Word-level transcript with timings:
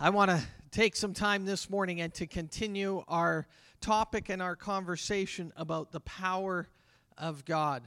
I 0.00 0.10
want 0.10 0.28
to 0.28 0.42
take 0.72 0.96
some 0.96 1.14
time 1.14 1.44
this 1.44 1.70
morning 1.70 2.00
and 2.00 2.12
to 2.14 2.26
continue 2.26 3.04
our 3.06 3.46
topic 3.80 4.28
and 4.28 4.42
our 4.42 4.56
conversation 4.56 5.52
about 5.56 5.92
the 5.92 6.00
power 6.00 6.66
of 7.16 7.44
God. 7.44 7.86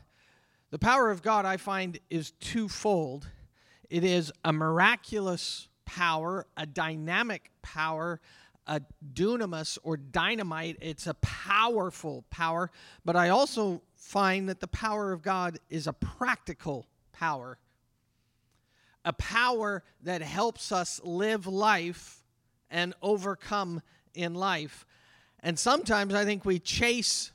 The 0.71 0.79
power 0.79 1.11
of 1.11 1.21
God, 1.21 1.45
I 1.45 1.57
find, 1.57 1.99
is 2.09 2.31
twofold 2.39 3.27
it 3.89 4.05
is 4.05 4.31
a 4.45 4.53
miraculous 4.53 5.67
power, 5.85 6.45
a 6.55 6.65
dynamic 6.65 7.51
power, 7.61 8.21
a 8.67 8.81
dunamis 9.13 9.77
or 9.83 9.97
dynamite. 9.97 10.77
It's 10.81 11.07
a 11.07 11.13
powerful 11.15 12.23
power, 12.29 12.71
but 13.03 13.17
I 13.17 13.29
also 13.29 13.81
find 13.95 14.47
that 14.47 14.61
the 14.61 14.67
power 14.67 15.11
of 15.11 15.21
God 15.21 15.59
is 15.69 15.87
a 15.87 15.93
practical 15.93 16.85
power 17.11 17.57
a 19.07 19.13
power 19.13 19.83
that 20.03 20.21
helps 20.21 20.69
us 20.73 20.99
live 21.01 21.47
life 21.47 22.25
and 22.69 22.93
overcome 23.01 23.81
in 24.13 24.35
life. 24.35 24.85
And 25.41 25.57
sometimes 25.57 26.13
I 26.13 26.25
think 26.25 26.43
we 26.43 26.59
chase 26.59 27.31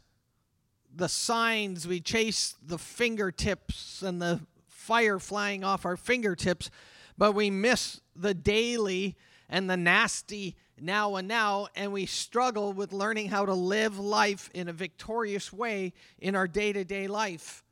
the 0.94 1.08
signs, 1.08 1.88
we 1.88 1.98
chase 1.98 2.56
the 2.62 2.76
fingertips 2.76 4.02
and 4.02 4.20
the 4.20 4.40
fire 4.68 5.18
flying 5.18 5.64
off 5.64 5.86
our 5.86 5.96
fingertips, 5.96 6.70
but 7.16 7.32
we 7.32 7.48
miss 7.48 8.02
the 8.14 8.34
daily 8.34 9.16
and 9.48 9.70
the 9.70 9.76
nasty 9.78 10.56
now 10.78 11.16
and 11.16 11.26
now, 11.26 11.68
and 11.74 11.90
we 11.90 12.04
struggle 12.04 12.74
with 12.74 12.92
learning 12.92 13.28
how 13.28 13.46
to 13.46 13.54
live 13.54 13.98
life 13.98 14.50
in 14.52 14.68
a 14.68 14.74
victorious 14.74 15.50
way 15.50 15.94
in 16.18 16.36
our 16.36 16.46
day 16.46 16.74
to 16.74 16.84
day 16.84 17.06
life. 17.06 17.64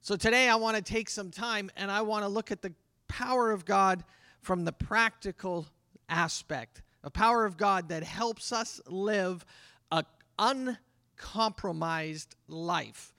So 0.00 0.16
today 0.16 0.48
I 0.48 0.56
want 0.56 0.76
to 0.76 0.82
take 0.82 1.08
some 1.08 1.30
time 1.30 1.70
and 1.76 1.92
I 1.92 2.02
want 2.02 2.24
to 2.24 2.28
look 2.28 2.50
at 2.50 2.60
the 2.60 2.72
power 3.08 3.50
of 3.50 3.64
God 3.64 4.04
from 4.40 4.64
the 4.64 4.72
practical 4.72 5.66
aspect, 6.08 6.82
a 7.02 7.10
power 7.10 7.44
of 7.44 7.56
God 7.56 7.88
that 7.88 8.02
helps 8.02 8.52
us 8.52 8.80
live 8.86 9.44
a 9.90 10.04
uncompromised 10.38 12.34
life. 12.48 13.14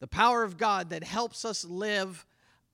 The 0.00 0.06
power 0.06 0.42
of 0.42 0.56
God 0.56 0.90
that 0.90 1.04
helps 1.04 1.44
us 1.44 1.64
live 1.64 2.24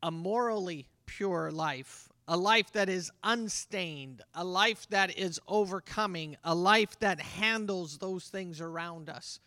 a 0.02 0.10
morally 0.10 0.86
pure 1.06 1.50
life, 1.50 2.08
a 2.28 2.36
life 2.36 2.72
that 2.72 2.88
is 2.88 3.10
unstained, 3.24 4.22
a 4.34 4.44
life 4.44 4.86
that 4.90 5.18
is 5.18 5.40
overcoming, 5.48 6.36
a 6.44 6.54
life 6.54 6.98
that 7.00 7.20
handles 7.20 7.98
those 7.98 8.28
things 8.28 8.60
around 8.60 9.08
us. 9.08 9.40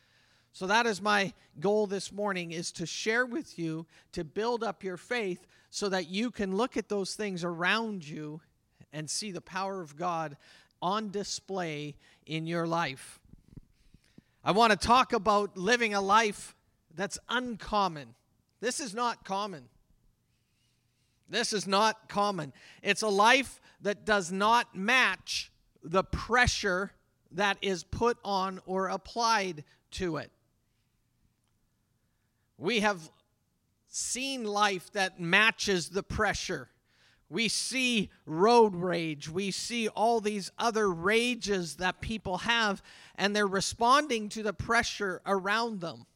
So 0.52 0.68
that 0.68 0.86
is 0.86 1.02
my 1.02 1.34
goal 1.60 1.88
this 1.88 2.12
morning 2.12 2.52
is 2.52 2.72
to 2.73 2.86
share 2.86 3.26
with 3.26 3.58
you 3.60 3.86
to 4.14 4.23
build 4.23 4.64
up 4.64 4.84
your 4.84 4.98
faith 4.98 5.45
so 5.70 5.89
that 5.89 6.09
you 6.09 6.31
can 6.31 6.56
look 6.56 6.78
at 6.78 6.89
those 6.89 7.16
things 7.16 7.44
around 7.44 8.08
you 8.08 8.42
and 8.92 9.09
see 9.09 9.31
the 9.31 9.42
power 9.42 9.81
of 9.81 9.95
God 9.95 10.36
on 10.81 11.11
display 11.11 11.95
in 12.26 12.48
your 12.48 12.66
life. 12.66 13.20
I 14.44 14.52
want 14.52 14.72
to 14.72 14.78
talk 14.78 15.14
about 15.14 15.58
living 15.58 15.94
a 15.94 16.02
life 16.02 16.56
that's 16.95 17.20
uncommon. 17.30 18.16
This 18.61 18.80
is 18.80 18.94
not 18.94 19.23
common. 19.23 19.66
This 21.30 21.53
is 21.53 21.67
not 21.67 22.09
common. 22.09 22.54
It's 22.81 23.02
a 23.02 23.09
life 23.09 23.61
that 23.81 24.06
does 24.06 24.31
not 24.31 24.76
match 24.76 25.52
the 25.83 26.04
pressure 26.04 26.92
that 27.31 27.58
is 27.61 27.83
put 27.83 28.17
on 28.23 28.59
or 28.66 28.88
applied 28.88 29.64
to 29.92 30.17
it. 30.17 30.31
We 32.58 32.80
have 32.80 33.09
seen 34.00 34.44
life 34.44 34.92
that 34.94 35.19
matches 35.19 35.89
the 35.89 36.03
pressure. 36.03 36.69
We 37.30 37.47
see 37.47 38.09
road 38.25 38.75
rage. 38.75 39.30
We 39.30 39.52
see 39.52 39.88
all 39.88 40.19
these 40.19 40.52
other 40.58 40.92
rages 40.92 41.75
that 41.75 42.02
people 42.02 42.39
have, 42.39 42.81
and 43.16 43.36
they're 43.36 43.45
responding 43.45 44.30
to 44.30 44.42
the 44.42 44.53
pressure 44.53 45.22
around 45.25 45.81
them. 45.81 46.08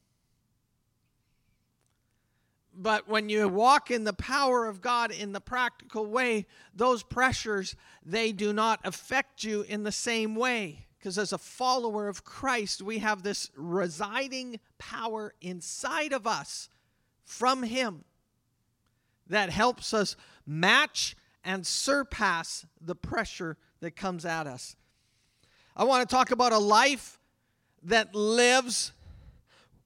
But 2.76 3.08
when 3.08 3.30
you 3.30 3.48
walk 3.48 3.92
in 3.92 4.04
the 4.04 4.14
power 4.14 4.66
of 4.66 4.82
God 4.82 5.12
in 5.12 5.32
the 5.32 5.42
practical 5.42 6.08
way, 6.08 6.48
those 6.74 7.04
pressures, 7.04 7.76
they 8.04 8.32
do 8.32 8.52
not 8.52 8.80
affect 8.84 9.44
you 9.44 9.62
in 9.62 9.84
the 9.84 9.92
same 9.92 10.34
way. 10.36 10.88
Because 10.98 11.20
as 11.20 11.34
a 11.34 11.38
follower 11.38 12.08
of 12.08 12.24
Christ, 12.24 12.82
we 12.82 13.00
have 13.00 13.22
this 13.22 13.52
residing 13.56 14.60
power 14.80 15.36
inside 15.42 16.14
of 16.14 16.26
us 16.26 16.70
from 17.26 17.64
Him 17.64 18.04
that 19.28 19.50
helps 19.50 19.94
us 19.94 20.16
match 20.46 21.16
and 21.44 21.66
surpass 21.66 22.66
the 22.80 22.96
pressure 22.96 23.58
that 23.82 23.96
comes 23.96 24.26
at 24.26 24.48
us. 24.48 24.76
I 25.76 25.84
want 25.84 26.08
to 26.08 26.16
talk 26.16 26.32
about 26.32 26.54
a 26.54 26.58
life 26.58 27.20
that 27.84 28.14
lives 28.16 28.92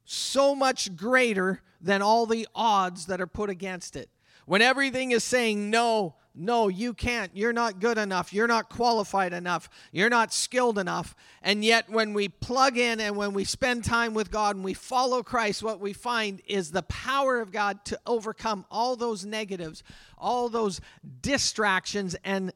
so 0.06 0.54
much 0.56 0.96
greater 0.96 1.62
than 1.82 2.02
all 2.02 2.26
the 2.26 2.48
odds 2.54 3.06
that 3.08 3.22
are 3.22 3.28
put 3.28 3.50
against 3.50 3.96
it. 3.96 4.10
When 4.46 4.62
everything 4.62 5.12
is 5.12 5.24
saying 5.24 5.70
no, 5.70 6.16
no, 6.40 6.68
you 6.68 6.94
can't. 6.94 7.32
You're 7.36 7.52
not 7.52 7.80
good 7.80 7.98
enough. 7.98 8.32
You're 8.32 8.48
not 8.48 8.70
qualified 8.70 9.34
enough. 9.34 9.70
You're 9.92 10.10
not 10.10 10.32
skilled 10.32 10.78
enough. 10.78 11.16
And 11.42 11.66
yet, 11.66 11.90
when 11.90 12.14
we 12.14 12.30
plug 12.30 12.78
in 12.78 13.00
and 13.00 13.16
when 13.16 13.34
we 13.34 13.44
spend 13.44 13.84
time 13.84 14.14
with 14.14 14.30
God 14.30 14.56
and 14.56 14.64
we 14.64 14.76
follow 14.76 15.24
Christ, 15.24 15.64
what 15.64 15.80
we 15.80 15.94
find 15.94 16.44
is 16.46 16.72
the 16.72 16.84
power 16.84 17.40
of 17.40 17.52
God 17.52 17.84
to 17.86 18.00
overcome 18.06 18.66
all 18.70 18.96
those 18.96 19.26
negatives, 19.26 19.82
all 20.16 20.48
those 20.48 20.80
distractions 21.22 22.16
and 22.24 22.54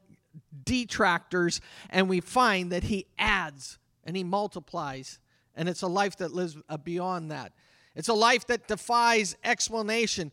detractors. 0.64 1.60
And 1.90 2.08
we 2.08 2.20
find 2.20 2.70
that 2.70 2.84
He 2.84 3.06
adds 3.18 3.78
and 4.04 4.16
He 4.16 4.22
multiplies. 4.22 5.18
And 5.56 5.68
it's 5.68 5.82
a 5.82 5.88
life 5.88 6.18
that 6.18 6.32
lives 6.32 6.56
uh, 6.68 6.76
beyond 6.76 7.32
that. 7.32 7.52
It's 7.96 8.08
a 8.08 8.14
life 8.14 8.46
that 8.46 8.68
defies 8.68 9.36
explanation. 9.42 10.30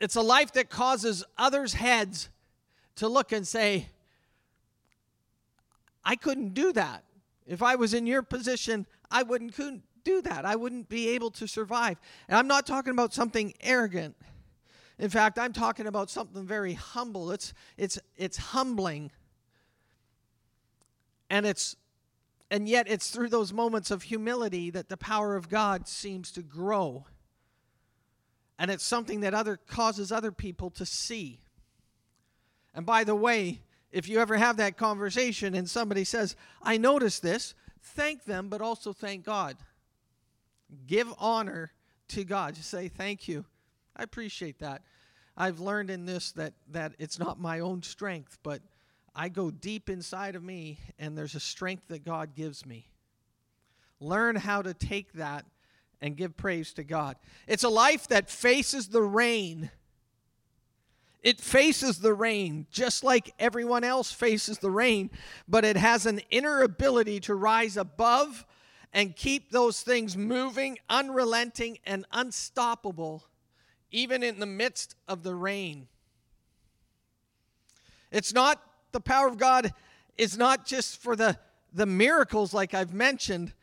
It's 0.00 0.16
a 0.16 0.22
life 0.22 0.52
that 0.52 0.70
causes 0.70 1.24
others' 1.36 1.74
heads 1.74 2.28
to 2.96 3.08
look 3.08 3.32
and 3.32 3.46
say, 3.46 3.88
I 6.04 6.16
couldn't 6.16 6.54
do 6.54 6.72
that. 6.72 7.04
If 7.46 7.62
I 7.62 7.76
was 7.76 7.94
in 7.94 8.06
your 8.06 8.22
position, 8.22 8.86
I 9.10 9.22
wouldn't 9.22 9.54
couldn't 9.54 9.82
do 10.04 10.22
that. 10.22 10.44
I 10.44 10.56
wouldn't 10.56 10.88
be 10.88 11.08
able 11.10 11.30
to 11.32 11.46
survive. 11.46 11.98
And 12.28 12.38
I'm 12.38 12.46
not 12.46 12.66
talking 12.66 12.92
about 12.92 13.12
something 13.12 13.54
arrogant. 13.60 14.16
In 14.98 15.10
fact, 15.10 15.38
I'm 15.38 15.52
talking 15.52 15.86
about 15.86 16.10
something 16.10 16.46
very 16.46 16.74
humble. 16.74 17.30
It's 17.32 17.52
it's 17.76 17.98
it's 18.16 18.36
humbling. 18.36 19.10
And 21.30 21.46
it's 21.46 21.76
and 22.50 22.68
yet 22.68 22.88
it's 22.88 23.10
through 23.10 23.30
those 23.30 23.52
moments 23.52 23.90
of 23.90 24.04
humility 24.04 24.70
that 24.70 24.88
the 24.88 24.96
power 24.96 25.36
of 25.36 25.48
God 25.48 25.88
seems 25.88 26.30
to 26.32 26.42
grow. 26.42 27.06
And 28.58 28.70
it's 28.70 28.84
something 28.84 29.20
that 29.20 29.34
other 29.34 29.56
causes 29.56 30.12
other 30.12 30.30
people 30.30 30.70
to 30.70 30.86
see. 30.86 31.40
And 32.74 32.84
by 32.84 33.04
the 33.04 33.14
way, 33.14 33.60
if 33.92 34.08
you 34.08 34.18
ever 34.18 34.36
have 34.36 34.56
that 34.56 34.76
conversation 34.76 35.54
and 35.54 35.70
somebody 35.70 36.04
says, 36.04 36.34
I 36.62 36.76
noticed 36.76 37.22
this, 37.22 37.54
thank 37.80 38.24
them, 38.24 38.48
but 38.48 38.60
also 38.60 38.92
thank 38.92 39.24
God. 39.24 39.56
Give 40.86 41.12
honor 41.18 41.70
to 42.08 42.24
God. 42.24 42.56
Just 42.56 42.70
say, 42.70 42.88
Thank 42.88 43.28
you. 43.28 43.44
I 43.96 44.02
appreciate 44.02 44.58
that. 44.58 44.82
I've 45.36 45.60
learned 45.60 45.90
in 45.90 46.06
this 46.06 46.32
that, 46.32 46.54
that 46.70 46.94
it's 46.98 47.18
not 47.18 47.40
my 47.40 47.60
own 47.60 47.82
strength, 47.82 48.38
but 48.42 48.60
I 49.14 49.28
go 49.28 49.50
deep 49.50 49.88
inside 49.88 50.34
of 50.34 50.42
me 50.42 50.78
and 50.98 51.16
there's 51.16 51.34
a 51.34 51.40
strength 51.40 51.88
that 51.88 52.04
God 52.04 52.34
gives 52.34 52.66
me. 52.66 52.88
Learn 54.00 54.36
how 54.36 54.62
to 54.62 54.74
take 54.74 55.12
that 55.14 55.44
and 56.00 56.16
give 56.16 56.36
praise 56.36 56.72
to 56.74 56.84
God. 56.84 57.16
It's 57.46 57.64
a 57.64 57.68
life 57.68 58.08
that 58.08 58.28
faces 58.28 58.88
the 58.88 59.02
rain 59.02 59.70
it 61.24 61.40
faces 61.40 61.98
the 61.98 62.12
rain 62.12 62.66
just 62.70 63.02
like 63.02 63.34
everyone 63.38 63.82
else 63.82 64.12
faces 64.12 64.58
the 64.58 64.70
rain, 64.70 65.10
but 65.48 65.64
it 65.64 65.76
has 65.76 66.04
an 66.04 66.20
inner 66.30 66.62
ability 66.62 67.18
to 67.20 67.34
rise 67.34 67.78
above 67.78 68.46
and 68.92 69.16
keep 69.16 69.50
those 69.50 69.80
things 69.80 70.16
moving, 70.18 70.78
unrelenting, 70.88 71.78
and 71.86 72.04
unstoppable, 72.12 73.24
even 73.90 74.22
in 74.22 74.38
the 74.38 74.46
midst 74.46 74.94
of 75.08 75.22
the 75.22 75.34
rain. 75.34 75.88
It's 78.12 78.34
not 78.34 78.62
the 78.92 79.00
power 79.00 79.26
of 79.26 79.38
God 79.38 79.72
is 80.18 80.36
not 80.36 80.66
just 80.66 81.02
for 81.02 81.16
the, 81.16 81.38
the 81.72 81.86
miracles, 81.86 82.52
like 82.52 82.74
I've 82.74 82.92
mentioned, 82.92 83.54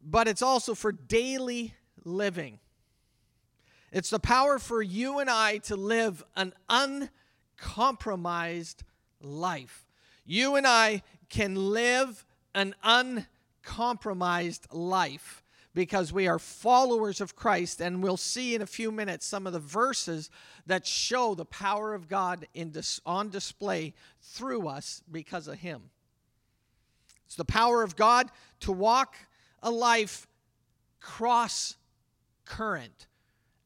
but 0.00 0.28
it's 0.28 0.42
also 0.42 0.76
for 0.76 0.92
daily 0.92 1.74
living. 2.04 2.60
It's 3.92 4.10
the 4.10 4.18
power 4.18 4.58
for 4.58 4.82
you 4.82 5.18
and 5.18 5.28
I 5.28 5.58
to 5.58 5.76
live 5.76 6.24
an 6.36 6.54
uncompromised 6.68 8.84
life. 9.20 9.86
You 10.24 10.56
and 10.56 10.66
I 10.66 11.02
can 11.28 11.54
live 11.54 12.24
an 12.54 12.74
uncompromised 12.82 14.72
life 14.72 15.42
because 15.74 16.12
we 16.12 16.26
are 16.26 16.38
followers 16.38 17.20
of 17.20 17.36
Christ, 17.36 17.80
and 17.80 18.02
we'll 18.02 18.16
see 18.16 18.54
in 18.54 18.62
a 18.62 18.66
few 18.66 18.90
minutes 18.90 19.26
some 19.26 19.46
of 19.46 19.52
the 19.52 19.60
verses 19.60 20.30
that 20.66 20.86
show 20.86 21.34
the 21.34 21.44
power 21.44 21.94
of 21.94 22.08
God 22.08 22.46
in 22.54 22.70
dis- 22.70 23.00
on 23.06 23.30
display 23.30 23.94
through 24.20 24.68
us 24.68 25.02
because 25.10 25.46
of 25.46 25.60
Him. 25.60 25.90
It's 27.26 27.36
the 27.36 27.44
power 27.44 27.84
of 27.84 27.94
God 27.94 28.30
to 28.60 28.72
walk 28.72 29.14
a 29.62 29.70
life 29.70 30.26
cross 31.00 31.76
current, 32.44 33.06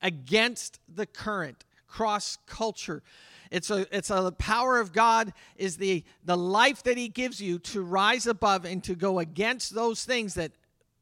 against 0.03 0.81
the 0.93 1.07
current, 1.07 1.65
cross 1.87 2.39
culture. 2.47 3.03
It's 3.51 3.71
a 3.71 3.87
it's 3.97 4.11
a 4.11 4.23
the 4.23 4.33
power 4.33 4.81
of 4.81 4.93
God 4.93 5.33
is 5.57 5.77
the 5.77 6.05
the 6.25 6.37
life 6.37 6.83
that 6.85 6.97
he 6.97 7.09
gives 7.09 7.41
you 7.41 7.59
to 7.61 7.83
rise 7.83 8.27
above 8.27 8.65
and 8.65 8.83
to 8.85 8.95
go 8.95 9.19
against 9.19 9.75
those 9.75 10.05
things 10.05 10.35
that 10.35 10.53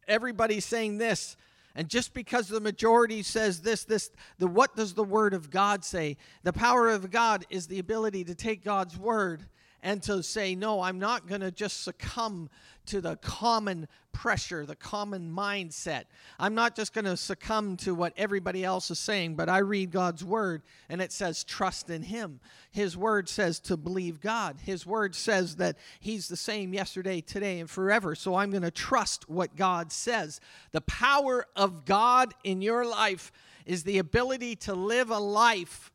everybody's 0.06 0.64
saying 0.64 0.98
this 0.98 1.36
and 1.74 1.88
just 1.88 2.12
because 2.12 2.48
the 2.48 2.60
majority 2.60 3.22
says 3.22 3.60
this 3.60 3.84
this 3.84 4.10
the 4.38 4.46
what 4.46 4.76
does 4.76 4.94
the 4.94 5.04
word 5.04 5.34
of 5.34 5.50
God 5.50 5.84
say? 5.84 6.16
The 6.42 6.52
power 6.52 6.88
of 6.90 7.10
God 7.10 7.46
is 7.48 7.66
the 7.66 7.78
ability 7.78 8.24
to 8.24 8.34
take 8.34 8.62
God's 8.62 8.98
word 8.98 9.46
and 9.82 10.02
to 10.04 10.22
say, 10.22 10.54
no, 10.54 10.80
I'm 10.80 10.98
not 10.98 11.26
going 11.26 11.40
to 11.40 11.50
just 11.50 11.82
succumb 11.82 12.48
to 12.86 13.00
the 13.00 13.16
common 13.16 13.88
pressure, 14.12 14.66
the 14.66 14.76
common 14.76 15.32
mindset. 15.32 16.04
I'm 16.38 16.54
not 16.54 16.76
just 16.76 16.92
going 16.92 17.04
to 17.04 17.16
succumb 17.16 17.76
to 17.78 17.94
what 17.94 18.12
everybody 18.16 18.64
else 18.64 18.90
is 18.90 18.98
saying, 18.98 19.34
but 19.34 19.48
I 19.48 19.58
read 19.58 19.90
God's 19.90 20.24
word 20.24 20.62
and 20.88 21.00
it 21.00 21.12
says, 21.12 21.44
trust 21.44 21.90
in 21.90 22.02
Him. 22.02 22.40
His 22.70 22.96
word 22.96 23.28
says 23.28 23.58
to 23.60 23.76
believe 23.76 24.20
God. 24.20 24.58
His 24.64 24.86
word 24.86 25.14
says 25.14 25.56
that 25.56 25.76
He's 26.00 26.28
the 26.28 26.36
same 26.36 26.74
yesterday, 26.74 27.20
today, 27.20 27.60
and 27.60 27.70
forever. 27.70 28.14
So 28.14 28.34
I'm 28.34 28.50
going 28.50 28.62
to 28.62 28.70
trust 28.70 29.28
what 29.28 29.56
God 29.56 29.92
says. 29.92 30.40
The 30.72 30.82
power 30.82 31.46
of 31.56 31.84
God 31.84 32.34
in 32.44 32.62
your 32.62 32.84
life 32.84 33.32
is 33.64 33.84
the 33.84 33.98
ability 33.98 34.56
to 34.56 34.74
live 34.74 35.10
a 35.10 35.18
life 35.18 35.92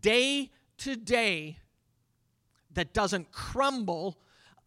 day 0.00 0.50
to 0.78 0.96
day 0.96 1.58
that 2.74 2.92
doesn't 2.92 3.32
crumble 3.32 4.18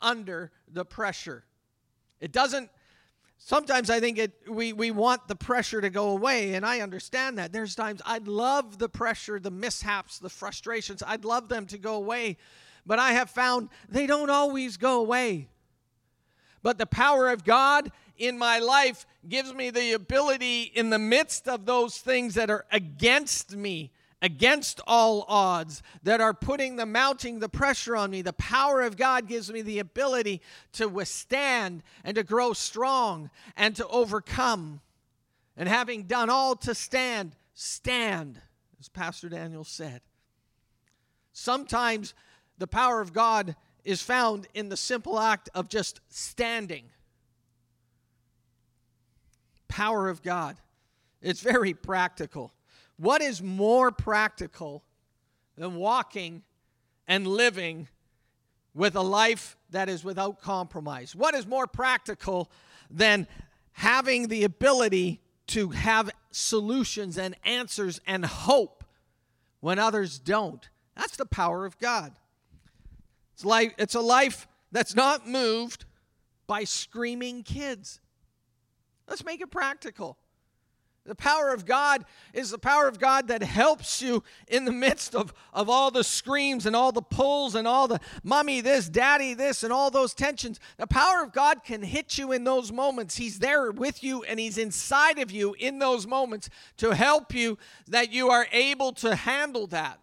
under 0.02 0.52
the 0.72 0.86
pressure. 0.86 1.44
It 2.19 2.31
doesn't 2.31 2.69
sometimes 3.38 3.90
I 3.90 4.00
think 4.00 4.18
it 4.18 4.34
we 4.50 4.74
we 4.74 4.92
want 4.92 5.28
the 5.28 5.36
pressure 5.36 5.81
to 5.81 5.90
go 5.90 6.10
away 6.10 6.54
and 6.56 6.66
I 6.66 6.81
understand 6.81 7.38
that. 7.38 7.52
There's 7.52 7.75
times 7.75 8.02
I'd 8.06 8.28
love 8.28 8.78
the 8.78 8.90
pressure, 8.90 9.40
the 9.40 9.52
mishaps, 9.52 10.19
the 10.19 10.30
frustrations. 10.30 11.04
I'd 11.06 11.25
love 11.25 11.50
them 11.50 11.66
to 11.68 11.78
go 11.78 11.96
away, 11.96 12.38
but 12.86 13.00
I 13.00 13.12
have 13.13 13.30
found 13.30 13.69
they 13.90 14.07
don't 14.07 14.30
always 14.30 14.78
go 14.78 15.00
away. 15.00 15.50
But 16.62 16.80
the 16.80 16.88
power 16.88 17.30
of 17.30 17.44
God 17.44 17.92
in 18.18 18.38
my 18.38 18.60
life 18.60 19.06
gives 19.28 19.54
me 19.54 19.69
the 19.69 19.94
ability 19.94 20.63
in 20.63 20.90
the 20.90 20.98
midst 20.98 21.48
of 21.48 21.66
those 21.66 21.98
things 21.98 22.34
that 22.36 22.50
are 22.50 22.66
against 22.72 23.56
me 23.56 23.92
against 24.25 24.81
all 24.88 25.24
odds 25.27 25.83
that 26.01 26.19
are 26.19 26.33
putting 26.33 26.77
the 26.77 26.86
mounting 26.88 27.38
the 27.38 27.48
pressure 27.48 27.95
on 27.95 28.10
me. 28.10 28.24
The 28.24 28.33
power 28.33 28.81
of 28.81 28.98
god 28.98 29.27
gives 29.27 29.51
me 29.51 29.62
the 29.62 29.77
ability 29.77 30.42
to 30.74 30.89
withstand 30.89 31.83
and 32.04 32.16
to 32.16 32.24
grow 32.24 32.54
strong 32.54 33.30
and 33.56 33.75
to 33.75 33.88
overcome. 33.88 34.81
And 35.56 35.69
having 35.69 36.06
done 36.06 36.31
all 36.31 36.56
to 36.56 36.74
stand 36.74 37.36
stand 37.54 38.42
as 38.80 38.89
pastor 38.89 39.30
daniel 39.30 39.63
said. 39.63 40.01
Sometimes 41.31 42.16
the 42.57 42.66
power 42.66 43.01
of 43.01 43.13
god 43.13 43.56
is 43.83 44.01
found 44.01 44.48
in 44.56 44.69
the 44.69 44.78
simple 44.78 45.19
act 45.19 45.50
of 45.54 45.69
just 45.69 46.01
standing. 46.10 46.86
Power 49.68 50.10
of 50.10 50.24
god. 50.24 50.57
It's 51.21 51.42
very 51.42 51.75
practical 51.75 52.55
what 52.97 53.21
is 53.21 53.42
more 53.42 53.92
practical 53.92 54.83
than 55.57 55.75
walking 55.75 56.44
and 57.07 57.27
living 57.27 57.88
with 58.74 58.95
a 58.95 59.01
life 59.01 59.57
that 59.71 59.89
is 59.89 60.03
without 60.03 60.42
compromise? 60.42 61.15
What 61.15 61.33
is 61.33 61.45
more 61.45 61.68
practical 61.68 62.51
than 62.89 63.27
having 63.74 64.27
the 64.27 64.44
ability 64.44 65.21
to 65.47 65.69
have 65.69 66.09
solutions 66.31 67.18
and 67.18 67.36
answers 67.44 68.00
and 68.07 68.25
hope 68.25 68.83
when 69.59 69.80
others 69.80 70.19
don't? 70.19 70.68
That's 70.95 71.18
the 71.18 71.25
power 71.25 71.65
of 71.65 71.77
God. 71.80 72.13
It's, 73.33 73.44
like, 73.45 73.75
it's 73.77 73.95
a 73.95 74.01
life 74.01 74.47
that's 74.71 74.95
not 74.95 75.27
moved 75.27 75.86
by 76.47 76.63
screaming 76.63 77.44
kids. 77.44 78.00
Let's 79.07 79.25
make 79.25 79.42
it 79.42 79.51
practical. 79.51 80.18
The 81.06 81.13
power 81.16 81.52
of 81.52 81.66
God 81.66 82.04
is 82.34 82.50
the 82.50 82.57
power 82.57 82.88
of 82.88 83.00
God 83.00 83.28
that 83.28 83.44
helps 83.44 84.02
you 84.02 84.24
in 84.48 84.66
the 84.66 84.72
midst 84.72 85.13
of, 85.13 85.34
of 85.54 85.69
all 85.69 85.92
the 85.92 86.04
screams 86.04 86.66
and 86.66 86.75
all 86.75 86.92
the 86.92 87.02
pulls 87.02 87.54
and 87.54 87.68
all 87.68 87.88
the 87.88 88.00
mommy 88.24 88.60
this, 88.60 88.90
daddy 88.90 89.36
this, 89.36 89.63
and 89.63 89.72
all 89.72 89.92
those 89.92 90.16
tensions. 90.16 90.60
The 90.78 90.88
power 90.88 91.24
of 91.24 91.31
God 91.31 91.63
can 91.63 91.84
hit 91.84 92.18
you 92.18 92.31
in 92.31 92.44
those 92.44 92.72
moments. 92.72 93.18
He's 93.18 93.38
there 93.38 93.72
with 93.72 94.04
you 94.04 94.24
and 94.24 94.40
He's 94.40 94.57
inside 94.57 95.19
of 95.19 95.30
you 95.30 95.56
in 95.60 95.78
those 95.78 96.07
moments 96.07 96.50
to 96.78 96.96
help 96.96 97.36
you 97.36 97.60
that 97.88 98.12
you 98.12 98.30
are 98.30 98.48
able 98.52 98.92
to 98.94 99.16
handle 99.16 99.68
that. 99.68 100.00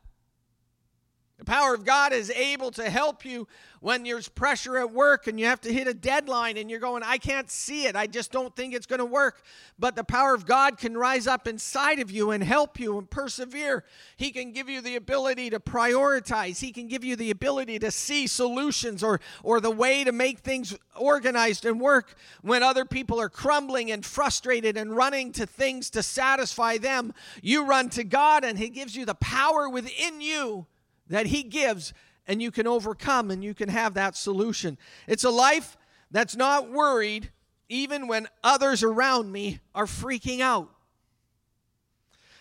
The 1.43 1.51
power 1.51 1.75
of 1.75 1.85
God 1.85 2.13
is 2.13 2.31
able 2.31 2.71
to 2.71 2.89
help 2.89 3.25
you 3.25 3.49
when 3.81 4.05
there's 4.05 4.29
pressure 4.29 4.79
at 4.79 4.93
work 4.93 5.27
and 5.27 5.41
you 5.41 5.47
have 5.47 5.61
to 5.63 5.73
hit 5.73 5.89
a 5.89 5.93
deadline 5.93 6.57
and 6.57 6.71
you're 6.71 6.79
going, 6.79 7.03
I 7.03 7.19
can't 7.19 7.51
see 7.51 7.87
it. 7.87 7.97
I 7.97 8.07
just 8.07 8.31
don't 8.31 8.55
think 8.55 8.75
it's 8.75 8.87
going 8.87 9.01
to 9.01 9.05
work. 9.05 9.43
But 9.77 9.97
the 9.97 10.05
power 10.05 10.35
of 10.35 10.47
God 10.47 10.79
can 10.79 10.97
rise 10.97 11.27
up 11.27 11.49
inside 11.49 11.99
of 11.99 12.13
you 12.13 12.31
and 12.31 12.45
help 12.45 12.79
you 12.79 12.97
and 12.97 13.11
persevere. 13.11 13.83
He 14.17 14.31
can 14.31 14.53
give 14.53 14.69
you 14.69 14.81
the 14.81 14.95
ability 14.95 15.51
to 15.51 15.59
prioritize, 15.59 16.61
He 16.61 16.71
can 16.71 16.87
give 16.87 17.03
you 17.03 17.17
the 17.17 17.33
ability 17.33 17.81
to 17.81 17.91
see 17.91 18.29
solutions 18.29 19.03
or, 19.03 19.21
or 19.43 19.61
the 19.61 19.69
way 19.69 20.05
to 20.05 20.13
make 20.13 20.39
things 20.39 20.79
organized 20.95 21.65
and 21.65 21.81
work 21.81 22.15
when 22.43 22.63
other 22.63 22.85
people 22.85 23.21
are 23.21 23.29
crumbling 23.29 23.91
and 23.91 24.07
frustrated 24.07 24.77
and 24.77 24.95
running 24.95 25.33
to 25.33 25.45
things 25.45 25.91
to 25.91 26.05
satisfy 26.05 26.79
them. 26.79 27.13
You 27.43 27.67
run 27.67 27.89
to 27.91 28.05
God 28.05 28.45
and 28.45 28.61
He 28.61 28.69
gives 28.69 28.95
you 28.95 29.05
the 29.05 29.17
power 29.17 29.69
within 29.69 30.21
you 30.21 30.69
that 31.09 31.27
He 31.27 31.43
gives, 31.43 31.93
and 32.27 32.41
you 32.41 32.51
can 32.51 32.67
overcome 32.67 33.31
and 33.31 33.43
you 33.43 33.55
can 33.55 33.69
have 33.69 33.95
that 33.95 34.17
solution. 34.17 34.79
It's 35.07 35.25
a 35.25 35.31
life 35.31 35.77
that's 36.11 36.37
not 36.37 36.71
worried 36.71 37.31
even 37.69 38.07
when 38.07 38.29
others 38.45 38.83
around 38.83 39.33
me 39.33 39.61
are 39.75 39.87
freaking 39.87 40.41
out. 40.41 40.71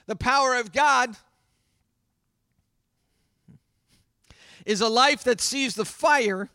The 0.06 0.16
power 0.16 0.56
of 0.56 0.74
God 0.74 1.16
is 4.66 4.81
a 4.81 4.90
life 4.90 5.24
that 5.24 5.40
sees 5.40 5.75
the 5.75 5.86
fire 5.86 6.50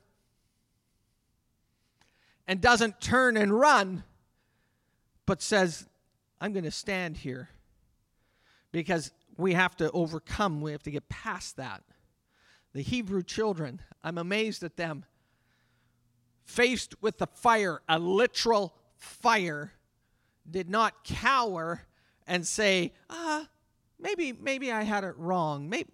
and 2.46 2.60
doesn't 2.60 3.00
turn 3.00 3.36
and 3.36 3.58
run, 3.58 4.04
but 5.24 5.42
says, 5.42 5.86
I'm 6.40 6.52
going 6.52 6.64
to 6.64 6.70
stand 6.70 7.16
here 7.16 7.48
because 8.70 9.10
we 9.36 9.54
have 9.54 9.74
to 9.78 9.90
overcome, 9.90 10.60
we 10.60 10.72
have 10.72 10.82
to 10.84 10.90
get 10.90 11.08
past 11.08 11.56
that 11.56 11.82
the 12.76 12.82
Hebrew 12.82 13.22
children, 13.22 13.80
I'm 14.04 14.18
amazed 14.18 14.62
at 14.62 14.76
them. 14.76 15.06
Faced 16.44 16.94
with 17.00 17.16
the 17.16 17.26
fire, 17.26 17.80
a 17.88 17.98
literal 17.98 18.74
fire, 18.98 19.72
did 20.48 20.68
not 20.68 21.02
cower 21.02 21.80
and 22.26 22.46
say, 22.46 22.92
ah, 23.08 23.48
maybe, 23.98 24.34
maybe 24.34 24.70
I 24.70 24.82
had 24.82 25.04
it 25.04 25.14
wrong. 25.16 25.70
Maybe, 25.70 25.88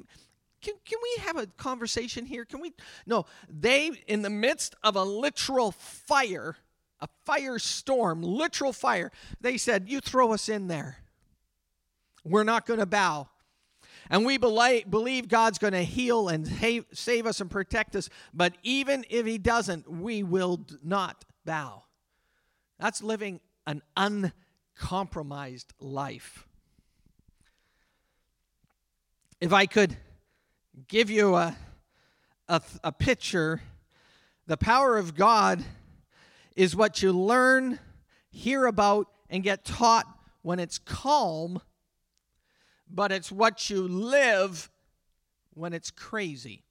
can, 0.61 0.75
can 0.85 0.99
we 1.01 1.23
have 1.23 1.37
a 1.37 1.47
conversation 1.47 2.27
here? 2.27 2.45
Can 2.45 2.61
we? 2.61 2.73
No, 3.07 3.27
they, 3.49 3.93
in 4.09 4.23
the 4.23 4.31
midst 4.31 4.75
of 4.83 4.97
a 4.97 5.05
literal 5.05 5.71
fire, 5.71 6.57
a 7.01 7.09
firestorm, 7.29 8.25
literal 8.25 8.73
fire, 8.73 9.13
they 9.41 9.57
said, 9.57 9.89
You 9.89 10.01
throw 10.01 10.33
us 10.33 10.49
in 10.49 10.67
there. 10.67 10.97
We're 12.25 12.43
not 12.43 12.67
going 12.67 12.81
to 12.81 12.87
bow. 12.87 13.29
And 14.13 14.27
we 14.27 14.37
believe 14.37 15.29
God's 15.29 15.57
going 15.57 15.73
to 15.73 15.83
heal 15.83 16.29
and 16.29 16.47
save 16.93 17.27
us 17.27 17.41
and 17.41 17.51
protect 17.51 17.97
us. 17.97 18.11
But 18.35 18.53
even 18.63 19.07
if 19.09 19.25
He 19.25 19.39
doesn't, 19.39 19.91
we 19.91 20.23
will 20.23 20.61
not 20.85 21.25
bow. 21.47 21.85
That's 22.79 23.03
living 23.03 23.41
an 23.67 23.81
uncompromised 23.97 25.73
life. 25.81 26.47
If 29.41 29.55
I 29.55 29.65
could 29.65 29.97
give 30.89 31.09
you 31.09 31.35
a, 31.35 31.57
a, 32.49 32.61
a 32.85 32.93
picture, 32.93 33.63
the 34.47 34.59
power 34.59 34.99
of 34.99 35.15
God 35.15 35.65
is 36.55 36.77
what 36.77 37.03
you 37.03 37.13
learn, 37.13 37.79
hear 38.31 38.67
about, 38.67 39.07
and 39.31 39.43
get 39.43 39.65
taught 39.65 40.05
when 40.43 40.59
it's 40.59 40.79
calm 40.79 41.63
but 42.95 43.11
it's 43.11 43.33
what 43.33 43.71
you 43.71 43.87
live 43.89 44.71
when 45.55 45.73
it's 45.73 45.91
crazy. 45.91 46.63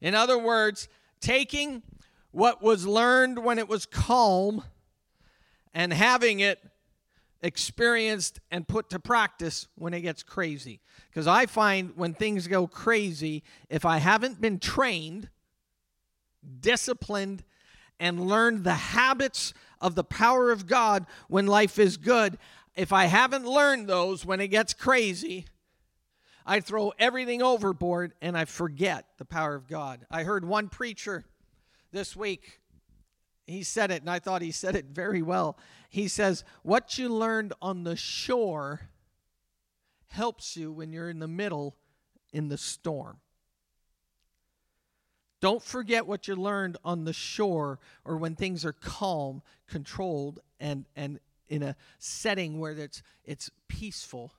In 0.00 0.14
other 0.14 0.38
words, 0.38 0.88
taking 1.20 1.82
what 2.30 2.62
was 2.62 2.86
learned 2.86 3.42
when 3.42 3.58
it 3.58 3.68
was 3.68 3.86
calm 3.86 4.62
and 5.74 5.92
having 5.92 6.40
it 6.40 6.60
experienced 7.42 8.40
and 8.50 8.66
put 8.66 8.90
to 8.90 8.98
practice 8.98 9.68
when 9.76 9.94
it 9.94 10.00
gets 10.00 10.22
crazy. 10.22 10.80
Because 11.08 11.26
I 11.26 11.46
find 11.46 11.92
when 11.96 12.14
things 12.14 12.46
go 12.48 12.66
crazy, 12.66 13.42
if 13.70 13.84
I 13.84 13.98
haven't 13.98 14.40
been 14.40 14.58
trained, 14.58 15.28
disciplined, 16.60 17.44
and 17.98 18.28
learned 18.28 18.64
the 18.64 18.74
habits 18.74 19.54
of 19.80 19.94
the 19.94 20.04
power 20.04 20.50
of 20.50 20.66
God 20.66 21.06
when 21.28 21.46
life 21.46 21.78
is 21.78 21.96
good, 21.96 22.38
if 22.76 22.92
I 22.92 23.06
haven't 23.06 23.46
learned 23.46 23.88
those 23.88 24.24
when 24.24 24.40
it 24.40 24.48
gets 24.48 24.74
crazy, 24.74 25.46
I 26.44 26.60
throw 26.60 26.92
everything 26.98 27.42
overboard 27.42 28.12
and 28.20 28.36
I 28.36 28.44
forget 28.44 29.06
the 29.18 29.24
power 29.24 29.54
of 29.54 29.66
God. 29.66 30.06
I 30.10 30.22
heard 30.22 30.44
one 30.44 30.68
preacher 30.68 31.24
this 31.90 32.14
week, 32.14 32.60
he 33.46 33.62
said 33.62 33.90
it, 33.90 34.02
and 34.02 34.10
I 34.10 34.18
thought 34.18 34.42
he 34.42 34.52
said 34.52 34.76
it 34.76 34.86
very 34.86 35.22
well. 35.22 35.56
He 35.88 36.08
says, 36.08 36.44
What 36.62 36.98
you 36.98 37.08
learned 37.08 37.54
on 37.62 37.84
the 37.84 37.96
shore 37.96 38.90
helps 40.08 40.56
you 40.56 40.70
when 40.70 40.92
you're 40.92 41.10
in 41.10 41.18
the 41.18 41.28
middle 41.28 41.76
in 42.32 42.48
the 42.48 42.58
storm. 42.58 43.18
Don't 45.40 45.62
forget 45.62 46.06
what 46.06 46.28
you 46.28 46.34
learned 46.34 46.76
on 46.84 47.04
the 47.04 47.12
shore 47.12 47.78
or 48.04 48.16
when 48.16 48.34
things 48.34 48.64
are 48.64 48.72
calm, 48.72 49.42
controlled, 49.68 50.40
and, 50.58 50.86
and 50.96 51.20
in 51.48 51.62
a 51.62 51.76
setting 51.98 52.58
where 52.58 52.72
it's, 52.72 53.02
it's 53.24 53.50
peaceful 53.68 54.32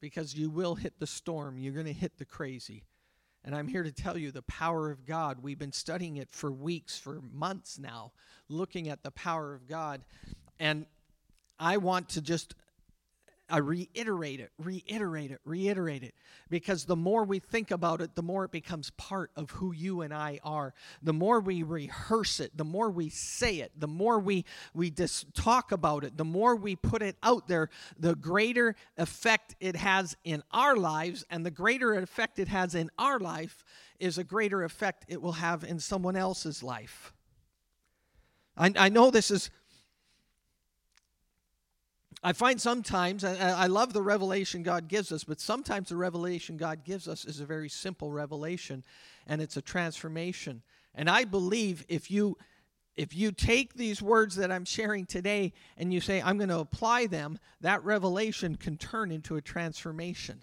because 0.00 0.34
you 0.34 0.50
will 0.50 0.74
hit 0.74 0.98
the 0.98 1.06
storm. 1.06 1.58
You're 1.58 1.74
going 1.74 1.86
to 1.86 1.92
hit 1.92 2.18
the 2.18 2.24
crazy. 2.24 2.84
And 3.44 3.54
I'm 3.54 3.68
here 3.68 3.82
to 3.82 3.92
tell 3.92 4.16
you 4.16 4.30
the 4.30 4.42
power 4.42 4.90
of 4.90 5.04
God. 5.04 5.42
We've 5.42 5.58
been 5.58 5.72
studying 5.72 6.16
it 6.16 6.28
for 6.30 6.52
weeks, 6.52 6.98
for 6.98 7.20
months 7.32 7.78
now, 7.78 8.12
looking 8.48 8.88
at 8.88 9.02
the 9.02 9.10
power 9.10 9.54
of 9.54 9.66
God. 9.66 10.02
And 10.60 10.86
I 11.58 11.78
want 11.78 12.10
to 12.10 12.20
just 12.20 12.54
I 13.48 13.58
reiterate 13.58 14.40
it, 14.40 14.50
reiterate 14.58 15.30
it, 15.30 15.40
reiterate 15.44 16.02
it. 16.02 16.14
Because 16.48 16.84
the 16.84 16.96
more 16.96 17.24
we 17.24 17.38
think 17.38 17.70
about 17.70 18.00
it, 18.00 18.14
the 18.14 18.22
more 18.22 18.44
it 18.44 18.50
becomes 18.50 18.90
part 18.90 19.30
of 19.36 19.50
who 19.50 19.72
you 19.72 20.00
and 20.00 20.14
I 20.14 20.40
are. 20.42 20.72
The 21.02 21.12
more 21.12 21.40
we 21.40 21.62
rehearse 21.62 22.40
it, 22.40 22.56
the 22.56 22.64
more 22.64 22.90
we 22.90 23.08
say 23.10 23.56
it, 23.56 23.72
the 23.78 23.88
more 23.88 24.18
we, 24.18 24.44
we 24.72 24.90
just 24.90 25.34
talk 25.34 25.70
about 25.70 26.04
it, 26.04 26.16
the 26.16 26.24
more 26.24 26.56
we 26.56 26.76
put 26.76 27.02
it 27.02 27.16
out 27.22 27.46
there, 27.46 27.68
the 27.98 28.14
greater 28.14 28.74
effect 28.96 29.54
it 29.60 29.76
has 29.76 30.16
in 30.24 30.42
our 30.52 30.76
lives. 30.76 31.24
And 31.28 31.44
the 31.44 31.50
greater 31.50 31.94
effect 31.94 32.38
it 32.38 32.48
has 32.48 32.74
in 32.74 32.90
our 32.98 33.18
life 33.18 33.64
is 33.98 34.18
a 34.18 34.24
greater 34.24 34.64
effect 34.64 35.04
it 35.08 35.20
will 35.20 35.32
have 35.32 35.62
in 35.62 35.78
someone 35.78 36.16
else's 36.16 36.62
life. 36.62 37.12
I, 38.56 38.72
I 38.76 38.88
know 38.88 39.10
this 39.10 39.30
is 39.30 39.50
I 42.24 42.32
find 42.32 42.60
sometimes, 42.60 43.24
I 43.24 43.66
love 43.66 43.92
the 43.92 44.02
revelation 44.02 44.62
God 44.62 44.86
gives 44.86 45.10
us, 45.10 45.24
but 45.24 45.40
sometimes 45.40 45.88
the 45.88 45.96
revelation 45.96 46.56
God 46.56 46.84
gives 46.84 47.08
us 47.08 47.24
is 47.24 47.40
a 47.40 47.44
very 47.44 47.68
simple 47.68 48.12
revelation 48.12 48.84
and 49.26 49.42
it's 49.42 49.56
a 49.56 49.62
transformation. 49.62 50.62
And 50.94 51.10
I 51.10 51.24
believe 51.24 51.84
if 51.88 52.10
you 52.10 52.36
if 52.94 53.16
you 53.16 53.32
take 53.32 53.72
these 53.72 54.02
words 54.02 54.36
that 54.36 54.52
I'm 54.52 54.66
sharing 54.66 55.06
today 55.06 55.54
and 55.78 55.94
you 55.94 56.00
say, 56.00 56.20
I'm 56.20 56.36
going 56.36 56.50
to 56.50 56.58
apply 56.58 57.06
them, 57.06 57.38
that 57.62 57.82
revelation 57.84 58.56
can 58.56 58.76
turn 58.76 59.10
into 59.10 59.36
a 59.36 59.40
transformation. 59.40 60.40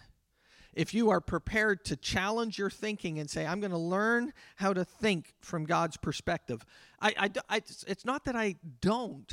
If 0.74 0.94
you 0.94 1.12
are 1.12 1.22
prepared 1.22 1.86
to 1.86 1.96
challenge 1.96 2.58
your 2.58 2.70
thinking 2.70 3.20
and 3.20 3.30
say, 3.30 3.46
I'm 3.46 3.60
going 3.60 3.72
to 3.72 3.78
learn 3.78 4.34
how 4.56 4.74
to 4.74 4.84
think 4.84 5.34
from 5.42 5.66
God's 5.66 5.98
perspective, 5.98 6.66
I, 7.00 7.14
I, 7.18 7.30
I, 7.50 7.62
it's 7.86 8.06
not 8.06 8.26
that 8.26 8.36
I 8.36 8.56
don't, 8.82 9.32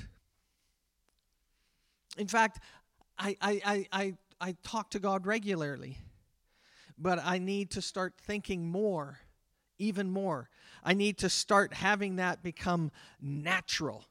in 2.17 2.27
fact, 2.29 2.61
I, 3.19 3.37
I, 3.41 3.61
I, 3.65 3.87
I, 3.93 4.15
I 4.41 4.57
talk 4.63 4.91
to 4.91 4.99
God 4.99 5.27
regularly, 5.27 5.99
but 6.99 7.19
I 7.23 7.39
need 7.39 7.71
to 7.73 7.83
start 7.83 8.15
thinking 8.23 8.69
more, 8.69 9.19
even 9.79 10.11
more. 10.11 10.49
I 10.83 10.95
need 10.95 11.19
to 11.19 11.29
start 11.29 11.75
having 11.75 12.17
that 12.17 12.43
become 12.43 12.91
natural. 13.21 14.05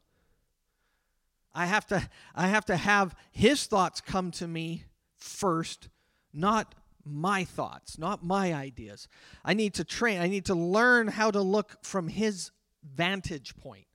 I 1.54 1.68
have 1.68 1.88
to 1.88 2.10
I 2.36 2.48
have 2.48 2.66
to 2.66 2.76
have 2.76 3.16
his 3.32 3.66
thoughts 3.66 4.02
come 4.02 4.32
to 4.32 4.48
me 4.48 4.84
first, 5.16 5.88
not 6.34 6.76
my 7.06 7.46
thoughts, 7.46 7.98
not 7.98 8.26
my 8.26 8.54
ideas. 8.54 9.08
I 9.44 9.54
need 9.54 9.74
to 9.76 9.86
train, 9.86 10.20
I 10.20 10.28
need 10.28 10.46
to 10.46 10.56
learn 10.56 11.08
how 11.08 11.32
to 11.32 11.42
look 11.42 11.78
from 11.82 12.10
his 12.10 12.52
vantage 12.84 13.56
point 13.56 13.86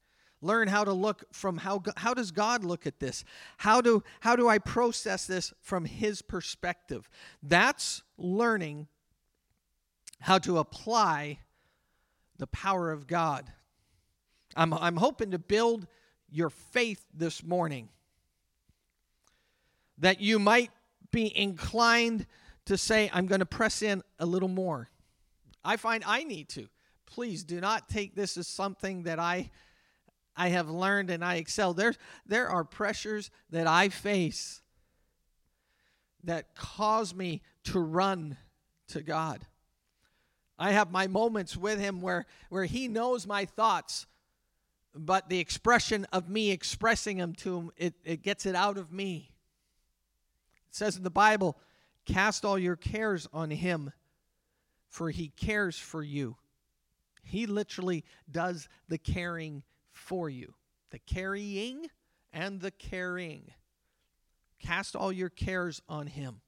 learn 0.43 0.69
how 0.69 0.85
to 0.85 0.93
look 0.93 1.25
from 1.33 1.59
how 1.59 1.83
how 1.97 2.15
does 2.15 2.31
God 2.31 2.65
look 2.65 2.87
at 2.87 3.01
this? 3.01 3.25
How 3.59 3.81
do 3.81 4.03
how 4.21 4.37
do 4.37 4.49
I 4.49 4.59
process 4.59 5.27
this 5.27 5.53
from 5.61 5.85
his 5.85 6.23
perspective? 6.23 7.09
That's 7.43 8.03
learning 8.17 8.89
how 10.21 10.39
to 10.39 10.59
apply 10.59 11.41
the 12.39 12.47
power 12.47 12.91
of 12.91 13.07
God. 13.07 13.53
I'm 14.57 14.73
I'm 14.75 14.97
hoping 14.97 15.31
to 15.33 15.39
build 15.39 15.87
your 16.31 16.51
faith 16.51 17.05
this 17.13 17.43
morning 17.43 17.89
that 19.99 20.21
you 20.21 20.39
might 20.39 20.71
be 21.11 21.37
inclined 21.37 22.27
to 22.67 22.79
say 22.79 23.11
I'm 23.13 23.27
going 23.27 23.41
to 23.41 23.47
press 23.47 23.83
in 23.83 24.03
a 24.19 24.27
little 24.27 24.49
more. 24.49 24.89
I 25.65 25.77
find 25.77 26.03
I 26.07 26.25
need 26.25 26.49
to. 26.51 26.69
Please 27.05 27.45
do 27.45 27.61
not 27.61 27.89
take 27.89 28.15
this 28.15 28.37
as 28.37 28.47
something 28.47 29.03
that 29.03 29.19
I 29.19 29.51
I 30.37 30.49
have 30.49 30.71
learned 30.71 31.11
and 31.11 31.25
I 31.25 31.37
excel. 31.37 31.75
There's, 31.75 31.99
there 32.27 32.49
are 32.49 32.65
pressures 32.65 33.31
that 33.51 33.67
I 33.67 33.89
face 33.89 34.63
that 36.25 36.55
cause 36.55 37.15
me 37.15 37.43
to 37.65 37.81
run 37.81 38.37
to 38.89 39.03
God. 39.03 39.47
I 40.59 40.73
have 40.73 40.91
my 40.91 41.07
moments 41.07 41.57
with 41.57 41.81
Him 41.81 42.01
where, 42.01 42.27
where 42.51 42.65
He 42.65 42.89
knows 42.89 43.27
my 43.27 43.47
thoughts, 43.47 44.07
but 44.95 45.29
the 45.29 45.39
expression 45.39 46.07
of 46.13 46.29
me 46.29 46.51
expressing 46.51 47.17
them 47.17 47.35
to 47.37 47.57
Him, 47.57 47.71
it, 47.77 47.95
it 48.05 48.23
gets 48.23 48.45
it 48.45 48.55
out 48.55 48.77
of 48.77 48.93
me. 48.93 49.31
It 50.69 50.75
says 50.75 50.97
in 50.97 51.03
the 51.03 51.11
Bible, 51.11 51.57
cast 52.05 52.45
all 52.45 52.59
your 52.59 52.77
cares 52.77 53.27
on 53.33 53.51
Him, 53.51 53.93
for 54.89 55.11
He 55.11 55.29
cares 55.29 55.79
for 55.79 56.03
you. 56.03 56.37
He 57.23 57.47
literally 57.47 58.05
does 58.31 58.69
the 58.89 58.99
caring 58.99 59.63
for 60.11 60.29
you. 60.29 60.55
The 60.91 60.99
carrying 60.99 61.87
and 62.33 62.61
the 62.61 62.73
caring. 62.73 63.53
Cast 64.59 64.97
all 64.97 65.13
your 65.13 65.29
cares 65.29 65.81
on 65.89 66.09
him. 66.09 66.41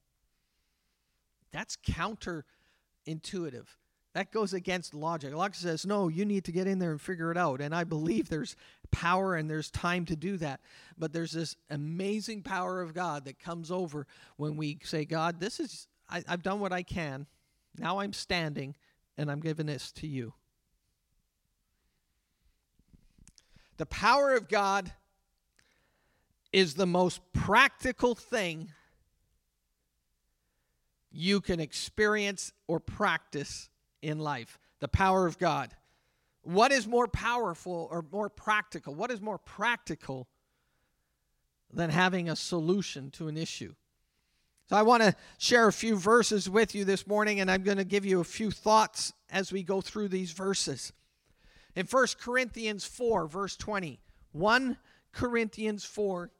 That's 1.53 1.77
counterintuitive. 1.77 3.67
That 4.15 4.31
goes 4.33 4.53
against 4.53 4.93
logic. 4.93 5.33
Logic 5.33 5.55
says, 5.55 5.85
no, 5.85 6.09
you 6.09 6.25
need 6.25 6.43
to 6.43 6.51
get 6.51 6.67
in 6.67 6.79
there 6.79 6.91
and 6.91 6.99
figure 6.99 7.31
it 7.31 7.37
out. 7.37 7.61
And 7.61 7.73
I 7.73 7.85
believe 7.85 8.27
there's 8.27 8.57
power 8.91 9.35
and 9.35 9.49
there's 9.49 9.71
time 9.71 10.03
to 10.07 10.17
do 10.17 10.35
that. 10.37 10.59
But 10.97 11.13
there's 11.13 11.31
this 11.31 11.55
amazing 11.69 12.43
power 12.43 12.81
of 12.81 12.93
God 12.93 13.23
that 13.23 13.39
comes 13.39 13.71
over 13.71 14.05
when 14.35 14.57
we 14.57 14.77
say, 14.83 15.05
God, 15.05 15.39
this 15.39 15.61
is, 15.61 15.87
I, 16.09 16.21
I've 16.27 16.43
done 16.43 16.59
what 16.59 16.73
I 16.73 16.83
can. 16.83 17.27
Now 17.79 17.99
I'm 17.99 18.11
standing 18.11 18.75
and 19.17 19.31
I'm 19.31 19.39
giving 19.39 19.67
this 19.67 19.93
to 19.93 20.07
you. 20.07 20.33
The 23.77 23.85
power 23.85 24.33
of 24.33 24.47
God 24.47 24.91
is 26.51 26.75
the 26.75 26.85
most 26.85 27.21
practical 27.33 28.13
thing 28.13 28.69
you 31.11 31.41
can 31.41 31.59
experience 31.59 32.51
or 32.67 32.79
practice 32.79 33.69
in 34.01 34.19
life. 34.19 34.59
The 34.79 34.87
power 34.87 35.25
of 35.25 35.37
God. 35.37 35.73
What 36.41 36.71
is 36.71 36.87
more 36.87 37.07
powerful 37.07 37.87
or 37.91 38.05
more 38.11 38.29
practical? 38.29 38.93
What 38.93 39.11
is 39.11 39.21
more 39.21 39.37
practical 39.37 40.27
than 41.71 41.89
having 41.89 42.29
a 42.29 42.35
solution 42.35 43.09
to 43.11 43.27
an 43.27 43.37
issue? 43.37 43.73
So 44.69 44.75
I 44.75 44.81
want 44.81 45.03
to 45.03 45.15
share 45.37 45.67
a 45.67 45.73
few 45.73 45.95
verses 45.97 46.49
with 46.49 46.73
you 46.75 46.85
this 46.85 47.05
morning, 47.05 47.39
and 47.39 47.49
I'm 47.49 47.63
going 47.63 47.77
to 47.77 47.83
give 47.83 48.05
you 48.05 48.19
a 48.19 48.25
few 48.25 48.51
thoughts 48.51 49.13
as 49.29 49.51
we 49.51 49.63
go 49.63 49.81
through 49.81 50.09
these 50.09 50.31
verses. 50.31 50.93
In 51.75 51.85
1 51.85 52.07
Corinthians 52.19 52.85
4, 52.85 53.27
verse 53.27 53.57
20, 53.57 53.99
1 54.31 54.77
Corinthians 55.11 55.83
4, 55.85 56.31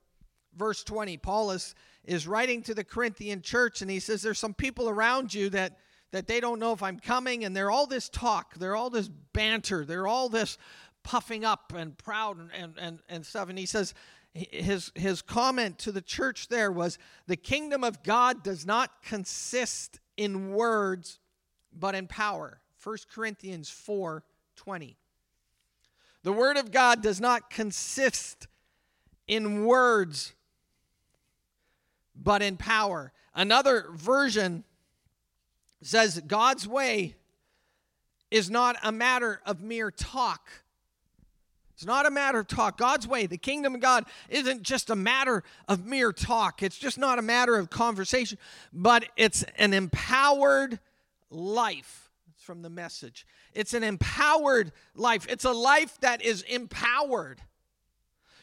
verse 0.56 0.84
20, 0.84 1.18
Paul 1.18 1.52
is, 1.52 1.76
is 2.04 2.28
writing 2.28 2.62
to 2.64 2.74
the 2.74 2.84
Corinthian 2.84 3.42
church 3.42 3.82
and 3.82 3.90
he 3.90 4.00
says, 4.00 4.22
There's 4.22 4.40
some 4.40 4.54
people 4.54 4.90
around 4.90 5.34
you 5.34 5.50
that, 5.50 5.80
that 6.12 6.28
they 6.28 6.40
don't 6.40 6.60
know 6.60 6.74
if 6.74 6.84
I'm 6.84 7.00
coming, 7.00 7.46
and 7.46 7.56
they're 7.56 7.72
all 7.72 7.88
this 7.88 8.10
talk, 8.10 8.56
they're 8.56 8.76
all 8.76 8.90
this 8.90 9.10
banter, 9.34 9.86
they're 9.86 10.08
all 10.08 10.30
this 10.30 10.58
puffing 11.04 11.44
up 11.44 11.74
and 11.76 11.98
proud 11.98 12.38
and, 12.40 12.50
and, 12.54 12.78
and, 12.78 13.00
and 13.10 13.26
stuff. 13.26 13.50
And 13.50 13.58
he 13.58 13.66
says, 13.66 13.94
his, 14.34 14.92
his 14.96 15.22
comment 15.22 15.78
to 15.80 15.92
the 15.92 16.02
church 16.02 16.48
there 16.48 16.72
was, 16.72 16.98
The 17.28 17.36
kingdom 17.36 17.84
of 17.84 18.04
God 18.04 18.44
does 18.44 18.66
not 18.66 19.04
consist 19.04 20.00
in 20.18 20.54
words, 20.54 21.20
but 21.72 21.96
in 21.96 22.08
power. 22.08 22.60
1 22.84 22.98
Corinthians 23.14 23.70
4 23.70 24.24
20. 24.56 24.98
The 26.24 26.34
Word 26.34 26.58
of 26.58 26.72
God 26.72 27.04
does 27.04 27.20
not 27.20 27.50
consist 27.50 28.48
in 29.28 29.66
words, 29.66 30.34
but 32.16 32.42
in 32.42 32.58
power. 32.58 33.12
Another 33.36 33.88
version 33.94 34.64
says 35.82 36.22
God's 36.26 36.68
way 36.68 37.16
is 38.32 38.50
not 38.50 38.78
a 38.84 38.92
matter 38.92 39.42
of 39.46 39.62
mere 39.62 39.92
talk. 39.92 40.50
It's 41.76 41.86
not 41.86 42.06
a 42.06 42.12
matter 42.12 42.40
of 42.40 42.48
talk. 42.48 42.78
God's 42.78 43.08
way, 43.08 43.26
the 43.26 43.38
kingdom 43.38 43.76
of 43.76 43.82
God, 43.82 44.06
isn't 44.30 44.64
just 44.64 44.90
a 44.90 44.96
matter 44.96 45.44
of 45.68 45.86
mere 45.86 46.14
talk. 46.14 46.64
It's 46.64 46.78
just 46.78 46.98
not 46.98 47.20
a 47.20 47.22
matter 47.22 47.58
of 47.58 47.70
conversation, 47.70 48.38
but 48.72 49.06
it's 49.18 49.44
an 49.58 49.74
empowered 49.74 50.80
life. 51.30 52.03
From 52.44 52.62
the 52.62 52.70
message. 52.70 53.26
It's 53.54 53.74
an 53.74 53.84
empowered 53.84 54.74
life. 54.96 55.26
It's 55.30 55.46
a 55.46 55.54
life 55.54 55.98
that 56.02 56.22
is 56.22 56.42
empowered. 56.42 57.42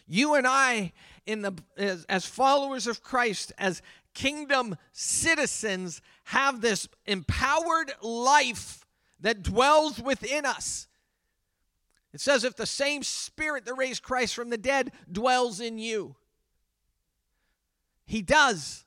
You 0.06 0.36
and 0.36 0.46
I, 0.46 0.92
in 1.26 1.42
the 1.42 1.52
as, 1.76 2.06
as 2.06 2.24
followers 2.24 2.86
of 2.86 3.02
Christ, 3.02 3.52
as 3.58 3.82
kingdom 4.14 4.76
citizens, 4.92 6.00
have 6.24 6.62
this 6.62 6.88
empowered 7.04 7.92
life 8.00 8.86
that 9.20 9.42
dwells 9.42 10.00
within 10.00 10.46
us. 10.46 10.88
It 12.14 12.22
says, 12.22 12.42
if 12.42 12.56
the 12.56 12.64
same 12.64 13.02
spirit 13.02 13.66
that 13.66 13.74
raised 13.74 14.02
Christ 14.02 14.34
from 14.34 14.48
the 14.48 14.58
dead 14.58 14.92
dwells 15.12 15.60
in 15.60 15.78
you, 15.78 16.16
He 18.06 18.22
does. 18.22 18.86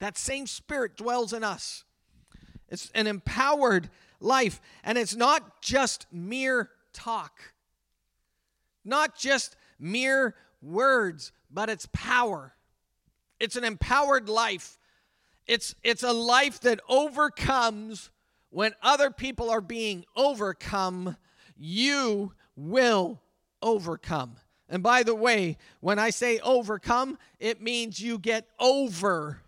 That 0.00 0.16
same 0.16 0.46
spirit 0.46 0.96
dwells 0.96 1.34
in 1.34 1.44
us. 1.44 1.84
It's 2.68 2.90
an 2.94 3.06
empowered 3.06 3.90
life. 4.20 4.60
And 4.84 4.96
it's 4.98 5.14
not 5.14 5.60
just 5.62 6.06
mere 6.12 6.70
talk, 6.92 7.54
not 8.84 9.16
just 9.16 9.56
mere 9.78 10.34
words, 10.62 11.32
but 11.50 11.68
it's 11.68 11.86
power. 11.92 12.54
It's 13.38 13.56
an 13.56 13.64
empowered 13.64 14.28
life. 14.28 14.78
It's, 15.46 15.74
it's 15.84 16.02
a 16.02 16.12
life 16.12 16.60
that 16.60 16.80
overcomes 16.88 18.10
when 18.50 18.72
other 18.82 19.10
people 19.10 19.50
are 19.50 19.60
being 19.60 20.04
overcome. 20.16 21.16
You 21.56 22.32
will 22.56 23.20
overcome. 23.62 24.36
And 24.68 24.82
by 24.82 25.02
the 25.02 25.14
way, 25.14 25.58
when 25.80 25.98
I 25.98 26.10
say 26.10 26.40
overcome, 26.40 27.18
it 27.38 27.62
means 27.62 28.00
you 28.00 28.18
get 28.18 28.48
over 28.58 29.40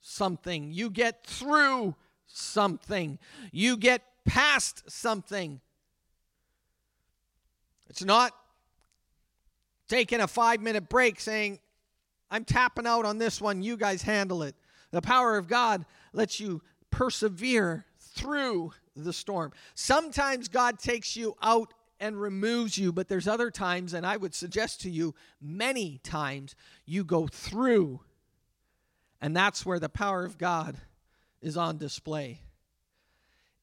something, 0.00 0.72
you 0.72 0.90
get 0.90 1.26
through 1.26 1.94
something, 2.26 3.18
you 3.50 3.76
get 3.76 4.02
past 4.24 4.90
something. 4.90 5.60
It's 7.88 8.04
not 8.04 8.32
taking 9.88 10.20
a 10.20 10.28
five 10.28 10.60
minute 10.60 10.88
break 10.88 11.20
saying, 11.20 11.58
I'm 12.30 12.44
tapping 12.44 12.86
out 12.86 13.04
on 13.04 13.18
this 13.18 13.40
one, 13.40 13.62
you 13.62 13.76
guys 13.76 14.02
handle 14.02 14.42
it. 14.42 14.54
The 14.90 15.02
power 15.02 15.36
of 15.36 15.48
God 15.48 15.84
lets 16.12 16.40
you 16.40 16.62
persevere 16.90 17.84
through 17.98 18.72
the 18.96 19.12
storm. 19.12 19.52
Sometimes 19.74 20.48
God 20.48 20.78
takes 20.78 21.16
you 21.16 21.36
out 21.42 21.74
and 22.00 22.20
removes 22.20 22.76
you, 22.76 22.92
but 22.92 23.08
there's 23.08 23.28
other 23.28 23.50
times, 23.50 23.94
and 23.94 24.04
I 24.04 24.16
would 24.16 24.34
suggest 24.34 24.80
to 24.82 24.90
you 24.90 25.14
many 25.40 25.98
times, 26.02 26.54
you 26.84 27.04
go 27.04 27.26
through. 27.26 28.00
And 29.20 29.36
that's 29.36 29.64
where 29.64 29.78
the 29.78 29.88
power 29.88 30.24
of 30.24 30.36
God 30.36 30.76
is 31.42 31.56
on 31.56 31.76
display. 31.76 32.40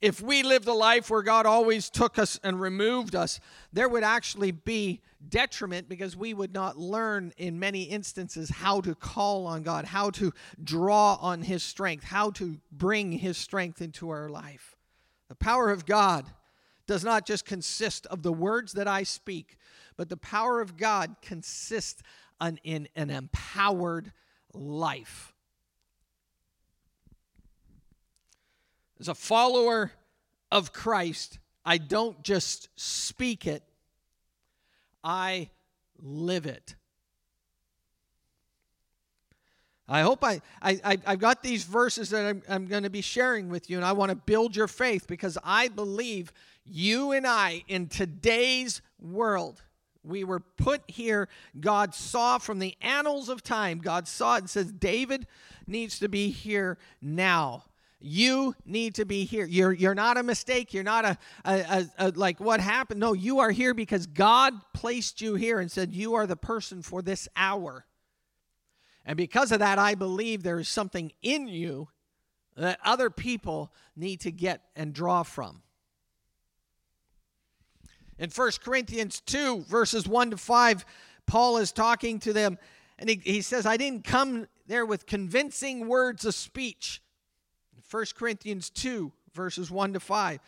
If 0.01 0.21
we 0.21 0.43
lived 0.43 0.67
a 0.67 0.73
life 0.73 1.09
where 1.09 1.21
God 1.21 1.45
always 1.45 1.89
took 1.89 2.17
us 2.17 2.39
and 2.41 2.61
removed 2.61 3.15
us, 3.15 3.39
there 3.73 3.89
would 3.89 4.03
actually 4.03 4.51
be 4.51 5.01
detriment 5.27 5.89
because 5.89 6.15
we 6.15 6.33
would 6.33 6.53
not 6.53 6.77
learn 6.77 7.33
in 7.37 7.59
many 7.59 7.83
instances 7.83 8.49
how 8.49 8.79
to 8.81 8.95
call 8.95 9.45
on 9.45 9.61
God, 9.63 9.83
how 9.83 10.09
to 10.11 10.31
draw 10.63 11.15
on 11.15 11.41
His 11.41 11.63
strength, 11.63 12.05
how 12.05 12.31
to 12.31 12.59
bring 12.71 13.11
His 13.11 13.37
strength 13.37 13.81
into 13.81 14.09
our 14.09 14.29
life. 14.29 14.77
The 15.27 15.35
power 15.35 15.69
of 15.69 15.85
God 15.85 16.25
does 16.87 17.03
not 17.03 17.25
just 17.25 17.45
consist 17.45 18.05
of 18.07 18.23
the 18.23 18.31
words 18.33 18.73
that 18.73 18.87
I 18.87 19.03
speak, 19.03 19.57
but 19.97 20.07
the 20.07 20.17
power 20.17 20.61
of 20.61 20.77
God 20.77 21.17
consists 21.21 22.01
in 22.63 22.87
an 22.95 23.09
empowered 23.09 24.13
life. 24.53 25.33
As 28.99 29.07
a 29.07 29.15
follower 29.15 29.91
of 30.51 30.73
Christ, 30.73 31.39
I 31.65 31.77
don't 31.77 32.21
just 32.23 32.69
speak 32.75 33.47
it, 33.47 33.63
I 35.03 35.49
live 36.01 36.45
it. 36.45 36.75
I 39.91 40.01
hope 40.01 40.23
I, 40.23 40.41
I, 40.61 40.99
I've 41.05 41.19
got 41.19 41.41
these 41.41 41.63
verses 41.63 42.11
that 42.11 42.23
I'm, 42.23 42.43
I'm 42.47 42.67
going 42.67 42.83
to 42.83 42.91
be 42.91 43.01
sharing 43.01 43.49
with 43.49 43.69
you, 43.71 43.77
and 43.77 43.85
I 43.85 43.93
want 43.93 44.09
to 44.11 44.15
build 44.15 44.55
your 44.55 44.67
faith 44.67 45.07
because 45.07 45.35
I 45.43 45.67
believe 45.67 46.31
you 46.63 47.11
and 47.11 47.25
I, 47.25 47.63
in 47.67 47.87
today's 47.87 48.83
world, 48.99 49.63
we 50.03 50.23
were 50.23 50.39
put 50.39 50.83
here. 50.87 51.27
God 51.59 51.95
saw 51.95 52.37
from 52.37 52.59
the 52.59 52.75
annals 52.81 53.29
of 53.29 53.41
time, 53.41 53.79
God 53.79 54.07
saw 54.07 54.35
it 54.35 54.39
and 54.39 54.49
says, 54.49 54.71
David 54.71 55.25
needs 55.65 55.97
to 55.99 56.07
be 56.07 56.29
here 56.29 56.77
now. 57.01 57.65
You 58.01 58.55
need 58.65 58.95
to 58.95 59.05
be 59.05 59.25
here. 59.25 59.45
You're, 59.45 59.73
you're 59.73 59.95
not 59.95 60.17
a 60.17 60.23
mistake. 60.23 60.73
You're 60.73 60.83
not 60.83 61.03
a, 61.03 61.17
a, 61.43 61.53
a, 61.53 61.89
a, 61.97 62.09
like 62.11 62.39
what 62.39 62.61
happened. 62.61 62.99
No, 62.99 63.11
you 63.11 63.39
are 63.39 63.51
here 63.51 63.73
because 63.73 64.07
God 64.07 64.53
placed 64.73 65.21
you 65.21 65.35
here 65.35 65.59
and 65.59 65.69
said, 65.69 65.93
You 65.93 66.13
are 66.15 66.25
the 66.25 66.37
person 66.37 66.81
for 66.81 67.01
this 67.01 67.27
hour. 67.35 67.85
And 69.05 69.17
because 69.17 69.51
of 69.51 69.59
that, 69.59 69.79
I 69.79 69.95
believe 69.95 70.43
there 70.43 70.59
is 70.59 70.69
something 70.69 71.11
in 71.21 71.47
you 71.47 71.89
that 72.55 72.79
other 72.85 73.09
people 73.09 73.73
need 73.95 74.21
to 74.21 74.31
get 74.31 74.61
and 74.75 74.93
draw 74.93 75.23
from. 75.23 75.61
In 78.17 78.29
1 78.29 78.51
Corinthians 78.63 79.21
2, 79.21 79.61
verses 79.61 80.07
1 80.07 80.31
to 80.31 80.37
5, 80.37 80.85
Paul 81.25 81.57
is 81.57 81.71
talking 81.71 82.19
to 82.19 82.33
them, 82.33 82.57
and 82.97 83.09
he, 83.09 83.21
he 83.23 83.41
says, 83.41 83.65
I 83.65 83.77
didn't 83.77 84.03
come 84.03 84.47
there 84.67 84.85
with 84.85 85.05
convincing 85.05 85.87
words 85.87 86.25
of 86.25 86.35
speech 86.35 87.01
1 87.89 88.05
Corinthians 88.15 88.69
2, 88.69 89.11
verses 89.33 89.71
1 89.71 89.93
to 89.93 89.99
5. 89.99 90.39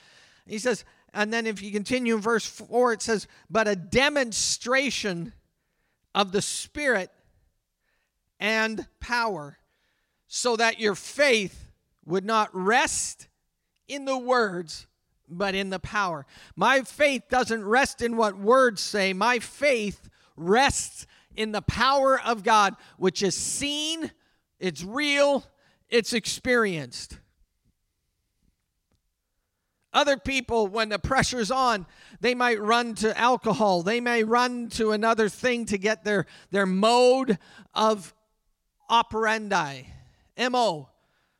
He 0.45 0.59
says, 0.59 0.83
and 1.13 1.33
then 1.33 1.45
if 1.45 1.61
you 1.61 1.71
continue 1.71 2.15
in 2.15 2.21
verse 2.21 2.45
4, 2.45 2.93
it 2.93 3.01
says, 3.01 3.27
but 3.49 3.67
a 3.67 3.75
demonstration 3.75 5.33
of 6.15 6.31
the 6.31 6.41
Spirit 6.41 7.09
and 8.39 8.87
power, 8.99 9.57
so 10.27 10.55
that 10.55 10.79
your 10.79 10.95
faith 10.95 11.71
would 12.05 12.25
not 12.25 12.49
rest 12.53 13.27
in 13.87 14.05
the 14.05 14.17
words, 14.17 14.87
but 15.29 15.53
in 15.53 15.69
the 15.69 15.79
power. 15.79 16.25
My 16.55 16.81
faith 16.81 17.23
doesn't 17.29 17.63
rest 17.63 18.01
in 18.01 18.17
what 18.17 18.37
words 18.37 18.81
say, 18.81 19.13
my 19.13 19.39
faith 19.39 20.09
rests 20.35 21.05
in 21.35 21.51
the 21.51 21.61
power 21.61 22.19
of 22.19 22.43
God, 22.43 22.75
which 22.97 23.21
is 23.21 23.35
seen, 23.35 24.11
it's 24.59 24.83
real, 24.83 25.45
it's 25.89 26.13
experienced. 26.13 27.19
Other 29.93 30.17
people, 30.17 30.67
when 30.67 30.89
the 30.89 30.99
pressure's 30.99 31.51
on, 31.51 31.85
they 32.21 32.33
might 32.33 32.61
run 32.61 32.95
to 32.95 33.17
alcohol. 33.17 33.83
They 33.83 33.99
may 33.99 34.23
run 34.23 34.69
to 34.69 34.91
another 34.91 35.27
thing 35.27 35.65
to 35.65 35.77
get 35.77 36.05
their, 36.05 36.25
their 36.49 36.65
mode 36.65 37.37
of 37.73 38.13
operandi, 38.89 39.83
MO. 40.37 40.89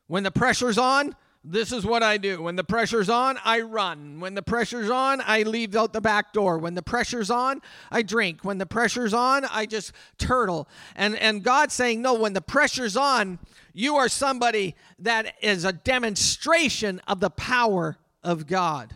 When 0.08 0.24
the 0.24 0.32
pressure's 0.32 0.78
on, 0.78 1.16
this 1.44 1.72
is 1.72 1.86
what 1.86 2.04
I 2.04 2.18
do. 2.18 2.42
When 2.44 2.56
the 2.56 2.64
pressure's 2.64 3.10
on, 3.10 3.40
I 3.44 3.62
run. 3.62 4.20
When 4.20 4.36
the 4.36 4.44
pressure's 4.44 4.92
on, 4.92 5.22
I 5.26 5.42
leave 5.42 5.76
out 5.76 5.92
the 5.92 6.02
back 6.02 6.34
door. 6.34 6.60
When 6.60 6.76
the 6.76 6.84
pressure's 6.84 7.32
on, 7.32 7.62
I 7.90 8.04
drink. 8.04 8.44
When 8.44 8.60
the 8.60 8.68
pressure's 8.68 9.14
on, 9.14 9.46
I 9.46 9.66
just 9.66 9.92
turtle. 10.20 10.68
And 10.96 11.16
and 11.16 11.42
God's 11.42 11.74
saying, 11.74 12.02
"No, 12.02 12.14
when 12.14 12.34
the 12.34 12.42
pressure's 12.42 12.96
on, 12.96 13.40
you 13.74 13.96
are 13.96 14.08
somebody 14.08 14.76
that 15.00 15.34
is 15.42 15.66
a 15.66 15.74
demonstration 15.74 17.02
of 17.08 17.22
the 17.22 17.32
power 17.32 17.98
of 18.24 18.48
God. 18.48 18.94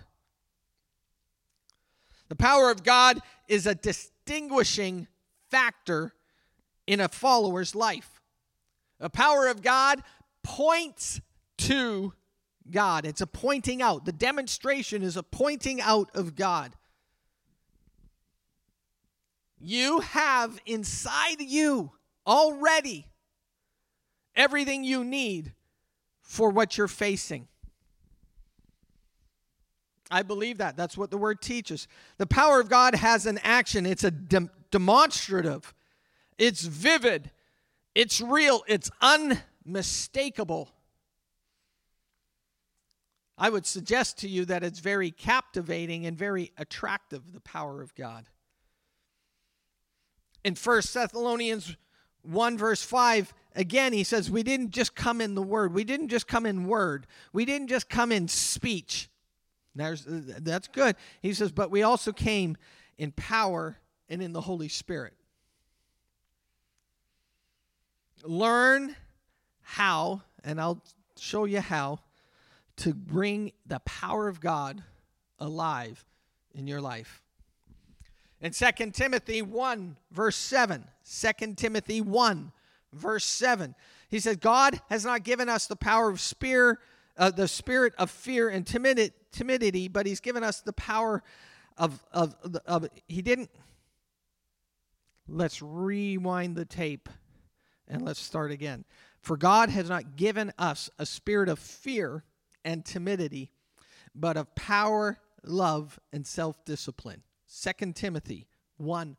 The 2.29 2.35
power 2.35 2.71
of 2.71 2.83
God 2.83 3.19
is 3.47 3.67
a 3.67 3.75
distinguishing 3.75 5.07
factor 5.49 6.13
in 6.87 6.99
a 6.99 7.07
follower's 7.07 7.75
life. 7.75 8.21
The 8.99 9.09
power 9.09 9.47
of 9.47 9.61
God 9.61 10.01
points 10.43 11.21
to 11.57 12.13
God. 12.69 13.05
It's 13.05 13.21
a 13.21 13.27
pointing 13.27 13.81
out. 13.81 14.05
The 14.05 14.11
demonstration 14.11 15.03
is 15.03 15.17
a 15.17 15.23
pointing 15.23 15.81
out 15.81 16.09
of 16.15 16.35
God. 16.35 16.75
You 19.59 19.99
have 20.01 20.59
inside 20.65 21.41
you 21.41 21.91
already 22.25 23.07
everything 24.35 24.83
you 24.83 25.03
need 25.03 25.53
for 26.21 26.49
what 26.49 26.77
you're 26.77 26.87
facing. 26.87 27.47
I 30.11 30.21
believe 30.21 30.59
that. 30.59 30.77
That's 30.77 30.97
what 30.97 31.11
the 31.11 31.17
word 31.17 31.41
teaches. 31.41 31.87
The 32.17 32.27
power 32.27 32.59
of 32.59 32.69
God 32.69 32.95
has 32.95 33.25
an 33.25 33.39
action, 33.43 33.85
it's 33.85 34.03
a 34.03 34.11
de- 34.11 34.49
demonstrative, 34.71 35.73
it's 36.37 36.61
vivid, 36.61 37.31
It's 37.95 38.19
real, 38.19 38.63
it's 38.67 38.91
unmistakable. 39.01 40.69
I 43.37 43.49
would 43.49 43.65
suggest 43.65 44.19
to 44.19 44.29
you 44.29 44.45
that 44.45 44.63
it's 44.63 44.79
very 44.79 45.11
captivating 45.11 46.05
and 46.05 46.17
very 46.17 46.51
attractive, 46.57 47.33
the 47.33 47.39
power 47.39 47.81
of 47.81 47.95
God. 47.95 48.29
In 50.43 50.55
1 50.55 50.81
Thessalonians 50.93 51.75
1, 52.21 52.57
verse 52.57 52.83
5, 52.83 53.33
again, 53.55 53.93
he 53.93 54.03
says, 54.03 54.29
We 54.29 54.43
didn't 54.43 54.71
just 54.71 54.93
come 54.93 55.21
in 55.21 55.35
the 55.35 55.41
word. 55.41 55.73
We 55.73 55.83
didn't 55.83 56.09
just 56.09 56.27
come 56.27 56.45
in 56.45 56.67
word. 56.67 57.07
We 57.33 57.45
didn't 57.45 57.67
just 57.67 57.89
come 57.89 58.11
in 58.11 58.27
speech. 58.27 59.09
There's, 59.75 60.07
uh, 60.07 60.21
that's 60.39 60.67
good. 60.67 60.95
He 61.21 61.33
says, 61.33 61.51
But 61.51 61.69
we 61.69 61.83
also 61.83 62.11
came 62.11 62.57
in 62.97 63.11
power 63.11 63.77
and 64.09 64.21
in 64.21 64.33
the 64.33 64.41
Holy 64.41 64.69
Spirit. 64.69 65.13
Learn 68.23 68.95
how, 69.61 70.21
and 70.43 70.59
I'll 70.59 70.81
show 71.17 71.45
you 71.45 71.59
how, 71.59 71.99
to 72.77 72.93
bring 72.93 73.51
the 73.65 73.79
power 73.79 74.27
of 74.27 74.39
God 74.39 74.83
alive 75.39 76.03
in 76.53 76.67
your 76.67 76.81
life. 76.81 77.21
In 78.41 78.51
2 78.51 78.91
Timothy 78.91 79.41
1, 79.41 79.97
verse 80.11 80.35
7, 80.35 80.85
2 81.03 81.53
Timothy 81.55 82.01
1, 82.01 82.51
verse 82.93 83.25
7, 83.25 83.75
he 84.09 84.19
says, 84.19 84.37
God 84.37 84.79
has 84.89 85.05
not 85.05 85.23
given 85.23 85.49
us 85.49 85.67
the 85.67 85.75
power 85.75 86.09
of 86.09 86.19
spear, 86.19 86.79
uh, 87.17 87.31
the 87.31 87.47
spirit 87.47 87.93
of 87.97 88.11
fear 88.11 88.49
and 88.49 88.65
timid, 88.65 89.13
timidity, 89.31 89.87
but 89.87 90.05
he's 90.05 90.19
given 90.19 90.43
us 90.43 90.61
the 90.61 90.73
power 90.73 91.23
of, 91.77 92.03
of, 92.11 92.35
of, 92.65 92.87
he 93.07 93.21
didn't. 93.21 93.49
Let's 95.27 95.61
rewind 95.61 96.55
the 96.55 96.65
tape 96.65 97.09
and 97.87 98.03
let's 98.03 98.19
start 98.19 98.51
again. 98.51 98.85
For 99.19 99.37
God 99.37 99.69
has 99.69 99.89
not 99.89 100.15
given 100.15 100.53
us 100.57 100.89
a 100.99 101.05
spirit 101.05 101.49
of 101.49 101.57
fear 101.57 102.23
and 102.63 102.85
timidity, 102.85 103.51
but 104.13 104.37
of 104.37 104.53
power, 104.55 105.19
love, 105.43 105.99
and 106.13 106.25
self 106.25 106.63
discipline. 106.65 107.23
2 107.79 107.93
Timothy 107.93 108.47
1, 108.77 109.17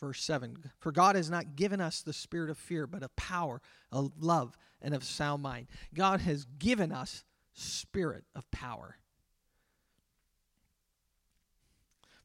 verse 0.00 0.22
7. 0.22 0.56
For 0.78 0.92
God 0.92 1.16
has 1.16 1.30
not 1.30 1.56
given 1.56 1.80
us 1.80 2.02
the 2.02 2.12
spirit 2.12 2.50
of 2.50 2.58
fear, 2.58 2.86
but 2.86 3.02
of 3.02 3.14
power, 3.16 3.60
of 3.92 4.12
love, 4.18 4.56
and 4.82 4.94
of 4.94 5.04
sound 5.04 5.42
mind. 5.42 5.68
God 5.94 6.20
has 6.20 6.46
given 6.58 6.92
us 6.92 7.24
spirit 7.54 8.24
of 8.34 8.50
power. 8.50 8.98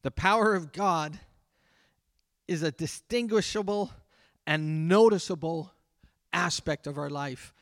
The 0.02 0.10
power 0.10 0.54
of 0.54 0.72
God 0.72 1.18
is 2.48 2.62
a 2.62 2.70
distinguishable 2.70 3.90
and 4.46 4.88
noticeable 4.88 5.72
aspect 6.32 6.86
of 6.86 6.98
our 6.98 7.10
life. 7.10 7.52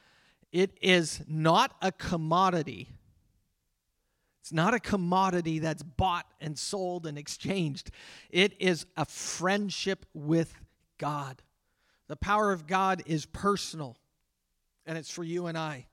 It 0.53 0.77
is 0.81 1.23
not 1.27 1.77
a 1.83 1.93
commodity 1.93 2.89
it's 4.49 4.53
not 4.55 4.73
a 4.73 4.81
commodity 4.81 5.59
that's 5.59 5.83
bought 5.83 6.25
and 6.41 6.59
sold 6.59 7.07
and 7.07 7.19
exchanged. 7.19 7.91
It 8.31 8.55
is 8.59 8.87
a 8.97 9.05
friendship 9.05 10.07
with 10.15 10.55
God. 10.97 11.43
The 12.07 12.17
power 12.17 12.51
of 12.51 12.67
God 12.67 13.03
is 13.05 13.27
personal, 13.27 13.99
and 14.87 14.97
it's 14.97 15.11
for 15.11 15.23
you 15.23 15.49
and 15.49 15.59
I. 15.59 15.85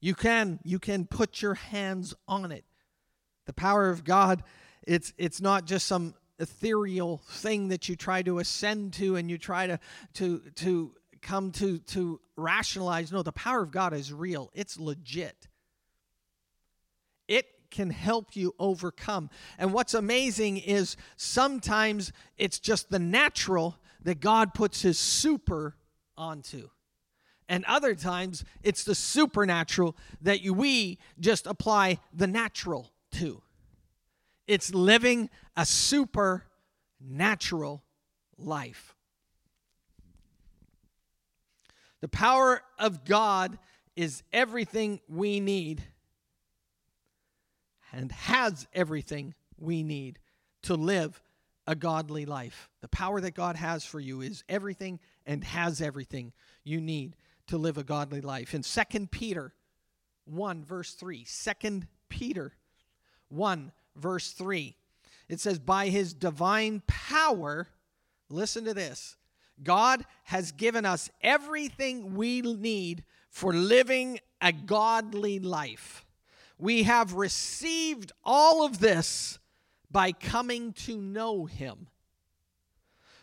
You 0.00 0.14
can 0.14 0.60
you 0.62 0.78
can 0.78 1.06
put 1.06 1.42
your 1.42 1.54
hands 1.54 2.14
on 2.28 2.52
it. 2.52 2.64
The 3.46 3.52
power 3.52 3.90
of 3.90 4.04
God, 4.04 4.42
it's 4.86 5.12
it's 5.16 5.40
not 5.40 5.66
just 5.66 5.86
some 5.86 6.14
ethereal 6.38 7.18
thing 7.28 7.68
that 7.68 7.88
you 7.88 7.96
try 7.96 8.22
to 8.22 8.38
ascend 8.38 8.92
to 8.94 9.16
and 9.16 9.30
you 9.30 9.38
try 9.38 9.66
to 9.66 9.78
to 10.14 10.40
to 10.56 10.92
come 11.22 11.50
to 11.52 11.78
to 11.78 12.20
rationalize. 12.36 13.10
No, 13.10 13.22
the 13.22 13.32
power 13.32 13.62
of 13.62 13.70
God 13.70 13.94
is 13.94 14.12
real. 14.12 14.50
It's 14.54 14.78
legit 14.78 15.48
it 17.28 17.46
can 17.70 17.90
help 17.90 18.36
you 18.36 18.54
overcome. 18.58 19.30
And 19.58 19.72
what's 19.72 19.94
amazing 19.94 20.58
is 20.58 20.96
sometimes 21.16 22.12
it's 22.36 22.58
just 22.58 22.90
the 22.90 22.98
natural 22.98 23.78
that 24.02 24.20
God 24.20 24.54
puts 24.54 24.82
his 24.82 24.98
super 24.98 25.76
onto. 26.16 26.68
And 27.48 27.64
other 27.66 27.94
times 27.94 28.44
it's 28.62 28.84
the 28.84 28.94
supernatural 28.94 29.96
that 30.22 30.42
you, 30.42 30.52
we 30.52 30.98
just 31.20 31.46
apply 31.46 32.00
the 32.12 32.26
natural 32.26 32.90
to. 33.12 33.42
It's 34.46 34.74
living 34.74 35.30
a 35.56 35.66
supernatural 35.66 37.82
life. 38.38 38.94
The 42.00 42.08
power 42.08 42.62
of 42.78 43.04
God 43.04 43.58
is 43.94 44.22
everything 44.32 45.00
we 45.08 45.40
need 45.40 45.82
and 47.92 48.12
has 48.12 48.66
everything 48.74 49.34
we 49.58 49.82
need 49.82 50.18
to 50.62 50.74
live 50.74 51.20
a 51.66 51.74
godly 51.74 52.26
life. 52.26 52.68
The 52.82 52.88
power 52.88 53.20
that 53.20 53.34
God 53.34 53.56
has 53.56 53.84
for 53.84 53.98
you 53.98 54.20
is 54.20 54.44
everything 54.48 55.00
and 55.24 55.42
has 55.42 55.80
everything 55.80 56.32
you 56.62 56.80
need 56.80 57.16
to 57.48 57.58
live 57.58 57.78
a 57.78 57.84
godly 57.84 58.20
life. 58.20 58.54
In 58.54 58.62
2 58.62 59.06
Peter 59.06 59.52
1, 60.24 60.64
verse 60.64 60.92
3, 60.94 61.24
2 61.60 61.82
Peter 62.08 62.52
1, 63.28 63.72
verse 63.96 64.32
3, 64.32 64.76
it 65.28 65.40
says, 65.40 65.58
By 65.58 65.88
his 65.88 66.14
divine 66.14 66.82
power, 66.86 67.68
listen 68.28 68.64
to 68.64 68.74
this, 68.74 69.16
God 69.62 70.04
has 70.24 70.52
given 70.52 70.84
us 70.84 71.10
everything 71.22 72.14
we 72.14 72.42
need 72.42 73.04
for 73.30 73.52
living 73.52 74.20
a 74.40 74.52
godly 74.52 75.38
life. 75.38 76.04
We 76.58 76.84
have 76.84 77.14
received 77.14 78.12
all 78.24 78.64
of 78.64 78.78
this 78.78 79.38
by 79.90 80.12
coming 80.12 80.72
to 80.72 80.96
know 80.96 81.46
him. 81.46 81.88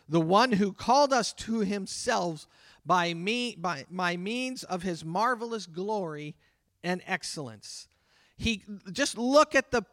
The 0.08 0.20
one 0.20 0.52
who 0.52 0.72
called 0.72 1.12
us 1.12 1.32
to 1.34 1.60
himself 1.60 2.46
by 2.86 3.14
me 3.14 3.56
by, 3.56 3.84
my 3.90 4.16
means 4.16 4.64
of 4.64 4.82
his 4.82 5.04
marvelous 5.04 5.66
glory 5.66 6.34
and 6.82 7.02
excellence. 7.06 7.88
He 8.36 8.62
just 8.92 9.16
look 9.16 9.54
at 9.54 9.70
the 9.70 9.84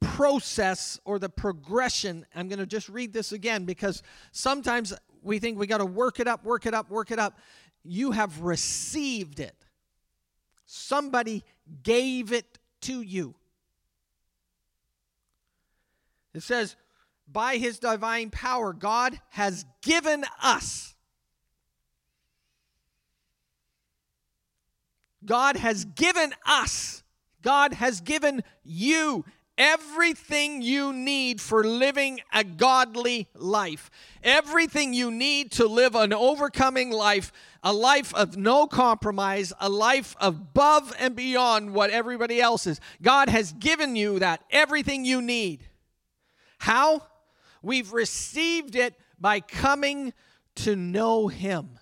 process 0.00 1.00
or 1.04 1.18
the 1.18 1.28
progression. 1.28 2.26
I'm 2.34 2.48
going 2.48 2.58
to 2.58 2.66
just 2.66 2.88
read 2.88 3.12
this 3.12 3.32
again 3.32 3.64
because 3.64 4.02
sometimes 4.32 4.92
we 5.22 5.38
think 5.38 5.58
we 5.58 5.66
got 5.66 5.78
to 5.78 5.86
work 5.86 6.20
it 6.20 6.28
up, 6.28 6.44
work 6.44 6.66
it 6.66 6.74
up, 6.74 6.90
work 6.90 7.10
it 7.10 7.18
up. 7.18 7.38
You 7.82 8.12
have 8.12 8.40
received 8.40 9.40
it. 9.40 9.54
Somebody 10.66 11.44
gave 11.82 12.32
it 12.32 12.58
to 12.82 13.00
you. 13.00 13.34
It 16.34 16.42
says, 16.42 16.76
by 17.26 17.56
his 17.56 17.78
divine 17.78 18.30
power, 18.30 18.72
God 18.72 19.18
has 19.30 19.64
given 19.82 20.24
us. 20.42 20.94
God 25.28 25.56
has 25.56 25.84
given 25.84 26.34
us. 26.44 27.04
God 27.42 27.74
has 27.74 28.00
given 28.00 28.42
you 28.64 29.24
everything 29.58 30.62
you 30.62 30.92
need 30.92 31.40
for 31.40 31.64
living 31.64 32.20
a 32.32 32.44
godly 32.44 33.28
life. 33.34 33.90
Everything 34.22 34.94
you 34.94 35.10
need 35.10 35.52
to 35.52 35.66
live 35.66 35.94
an 35.94 36.12
overcoming 36.12 36.90
life, 36.90 37.32
a 37.62 37.72
life 37.72 38.14
of 38.14 38.36
no 38.36 38.66
compromise, 38.66 39.52
a 39.60 39.68
life 39.68 40.16
above 40.20 40.94
and 40.98 41.14
beyond 41.14 41.74
what 41.74 41.90
everybody 41.90 42.40
else 42.40 42.66
is. 42.66 42.80
God 43.02 43.28
has 43.28 43.52
given 43.52 43.96
you 43.96 44.20
that, 44.20 44.42
everything 44.50 45.04
you 45.04 45.20
need. 45.20 45.66
How? 46.58 47.02
We've 47.62 47.92
received 47.92 48.76
it 48.76 48.94
by 49.20 49.40
coming 49.40 50.12
to 50.56 50.76
know 50.76 51.28
Him. 51.28 51.78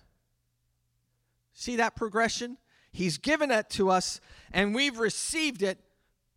See 1.53 1.77
that 1.77 1.95
progression? 1.95 2.57
He's 2.97 3.19
given 3.19 3.51
it 3.51 3.69
to 3.71 3.91
us, 3.91 4.19
and 4.51 4.73
we've 4.73 4.97
received 4.97 5.61
it 5.61 5.77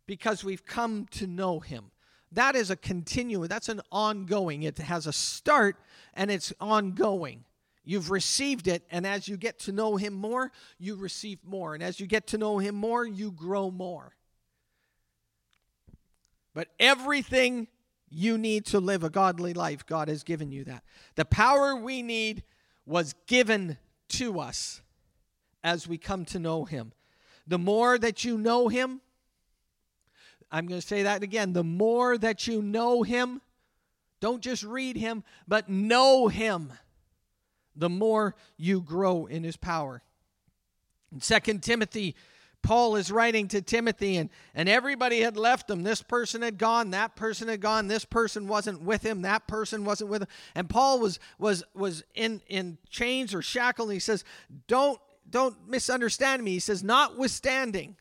because 0.05 0.43
we've 0.43 0.63
come 0.63 1.07
to 1.09 1.25
know 1.25 1.59
him. 1.59 1.89
That 2.33 2.55
is 2.55 2.69
a 2.69 2.75
continuing, 2.75 3.49
that's 3.49 3.67
an 3.67 3.81
ongoing. 3.91 4.61
It 4.61 4.77
has 4.77 5.07
a 5.07 5.11
start 5.11 5.77
and 6.13 6.29
it's 6.29 6.53
ongoing. 6.61 7.45
You've 7.83 8.11
received 8.11 8.67
it, 8.67 8.83
and 8.91 9.07
as 9.07 9.27
you 9.27 9.37
get 9.37 9.57
to 9.61 9.71
know 9.71 9.95
him 9.95 10.13
more, 10.13 10.51
you 10.77 10.93
receive 10.97 11.39
more. 11.43 11.73
And 11.73 11.81
as 11.81 11.99
you 11.99 12.05
get 12.05 12.27
to 12.27 12.37
know 12.37 12.59
him 12.59 12.75
more, 12.75 13.07
you 13.07 13.31
grow 13.31 13.71
more. 13.71 14.13
But 16.53 16.67
everything 16.79 17.69
you 18.07 18.37
need 18.37 18.67
to 18.67 18.79
live 18.79 19.03
a 19.03 19.09
godly 19.09 19.55
life, 19.55 19.83
God 19.87 20.09
has 20.09 20.21
given 20.21 20.51
you 20.51 20.63
that. 20.65 20.83
The 21.15 21.25
power 21.25 21.75
we 21.75 22.03
need 22.03 22.43
was 22.85 23.15
given 23.25 23.79
to 24.09 24.39
us 24.39 24.80
as 25.63 25.87
we 25.87 25.97
come 25.97 26.25
to 26.25 26.39
know 26.39 26.65
him. 26.65 26.93
The 27.47 27.57
more 27.57 27.97
that 27.97 28.23
you 28.23 28.37
know 28.37 28.67
him, 28.67 29.01
I'm 30.51 30.67
going 30.67 30.81
to 30.81 30.87
say 30.87 31.03
that 31.03 31.23
again. 31.23 31.53
The 31.53 31.63
more 31.63 32.17
that 32.17 32.47
you 32.47 32.61
know 32.61 33.03
him, 33.03 33.41
don't 34.19 34.41
just 34.41 34.63
read 34.63 34.97
him, 34.97 35.23
but 35.47 35.69
know 35.69 36.27
him. 36.27 36.73
the 37.75 37.89
more 37.89 38.35
you 38.57 38.81
grow 38.81 39.25
in 39.25 39.43
his 39.43 39.55
power. 39.55 40.03
In 41.11 41.19
2 41.19 41.59
Timothy, 41.59 42.15
Paul 42.61 42.95
is 42.95 43.11
writing 43.11 43.47
to 43.49 43.61
Timothy, 43.61 44.17
and, 44.17 44.29
and 44.53 44.69
everybody 44.69 45.21
had 45.21 45.35
left 45.35 45.69
him. 45.69 45.83
This 45.83 46.01
person 46.01 46.41
had 46.41 46.57
gone, 46.57 46.91
that 46.91 47.15
person 47.15 47.47
had 47.47 47.61
gone, 47.61 47.87
this 47.87 48.05
person 48.05 48.47
wasn't 48.47 48.81
with 48.81 49.03
him, 49.03 49.23
that 49.23 49.47
person 49.47 49.83
wasn't 49.83 50.09
with 50.09 50.23
him. 50.23 50.27
And 50.53 50.69
Paul 50.69 50.99
was 50.99 51.19
was 51.39 51.63
was 51.73 52.03
in, 52.13 52.41
in 52.47 52.77
chains 52.89 53.33
or 53.33 53.41
shackled, 53.41 53.89
and 53.89 53.95
he 53.95 53.99
says, 53.99 54.23
Don't 54.67 54.99
don't 55.31 55.67
misunderstand 55.67 56.43
me. 56.43 56.51
He 56.51 56.59
says, 56.59 56.83
Notwithstanding, 56.83 57.95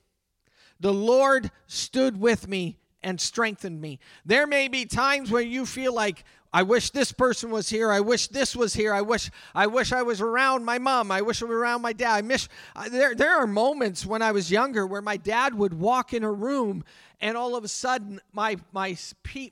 the 0.79 0.93
Lord 0.93 1.51
stood 1.67 2.21
with 2.21 2.49
me 2.49 2.79
and 3.03 3.21
strengthened 3.21 3.81
me. 3.81 3.99
There 4.25 4.47
may 4.47 4.69
be 4.69 4.85
times 4.85 5.31
where 5.31 5.43
you 5.43 5.65
feel 5.65 5.95
like, 5.95 6.25
I 6.53 6.65
wish 6.65 6.91
this 6.91 7.13
person 7.13 7.51
was 7.51 7.69
here. 7.69 7.93
I 7.93 8.01
wish 8.01 8.27
this 8.27 8.57
was 8.57 8.75
here. 8.75 8.93
I 8.93 9.03
wish 9.03 9.31
I 9.55 9.69
wish 9.69 9.93
I 9.93 10.03
was 10.03 10.21
around 10.21 10.65
my 10.65 10.79
mom. 10.79 11.13
I 11.13 11.23
wish 11.23 11.43
I 11.43 11.45
was 11.45 11.55
around 11.55 11.81
my 11.81 11.93
dad. 11.93 12.17
I 12.17 12.23
miss 12.23 12.49
there 12.91 13.15
there 13.15 13.37
are 13.37 13.47
moments 13.47 14.05
when 14.05 14.21
I 14.21 14.33
was 14.33 14.51
younger 14.51 14.85
where 14.85 15.03
my 15.03 15.17
dad 15.17 15.55
would 15.55 15.75
walk 15.75 16.13
in 16.13 16.25
a 16.25 16.33
room 16.33 16.83
and 17.21 17.37
all 17.37 17.55
of 17.55 17.63
a 17.63 17.69
sudden 17.69 18.21
my 18.33 18.57
my 18.73 18.97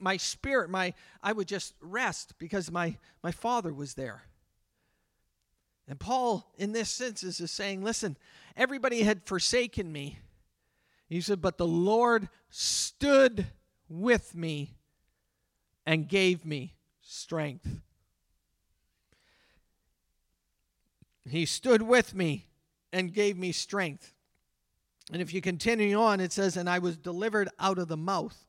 my 0.00 0.16
spirit 0.16 0.70
my 0.70 0.92
I 1.22 1.32
would 1.32 1.46
just 1.46 1.74
rest 1.80 2.34
because 2.38 2.68
my 2.70 2.96
my 3.22 3.30
father 3.30 3.72
was 3.72 3.94
there. 3.94 4.22
And 5.88 5.98
Paul 5.98 6.52
in 6.58 6.72
this 6.72 6.90
sense 6.90 7.22
is 7.22 7.50
saying, 7.50 7.82
listen, 7.82 8.16
everybody 8.56 9.02
had 9.02 9.24
forsaken 9.24 9.90
me. 9.90 10.18
He 11.08 11.22
said, 11.22 11.40
but 11.40 11.56
the 11.56 11.66
Lord 11.66 12.28
stood 12.50 13.46
with 13.88 14.34
me 14.34 14.74
and 15.86 16.06
gave 16.06 16.44
me 16.44 16.74
strength. 17.00 17.80
He 21.26 21.46
stood 21.46 21.82
with 21.82 22.14
me 22.14 22.46
and 22.92 23.12
gave 23.12 23.38
me 23.38 23.52
strength. 23.52 24.12
And 25.10 25.22
if 25.22 25.32
you 25.32 25.40
continue 25.40 25.98
on, 25.98 26.20
it 26.20 26.32
says, 26.32 26.56
And 26.56 26.68
I 26.68 26.78
was 26.78 26.96
delivered 26.96 27.48
out 27.58 27.78
of 27.78 27.88
the 27.88 27.96
mouth 27.96 28.46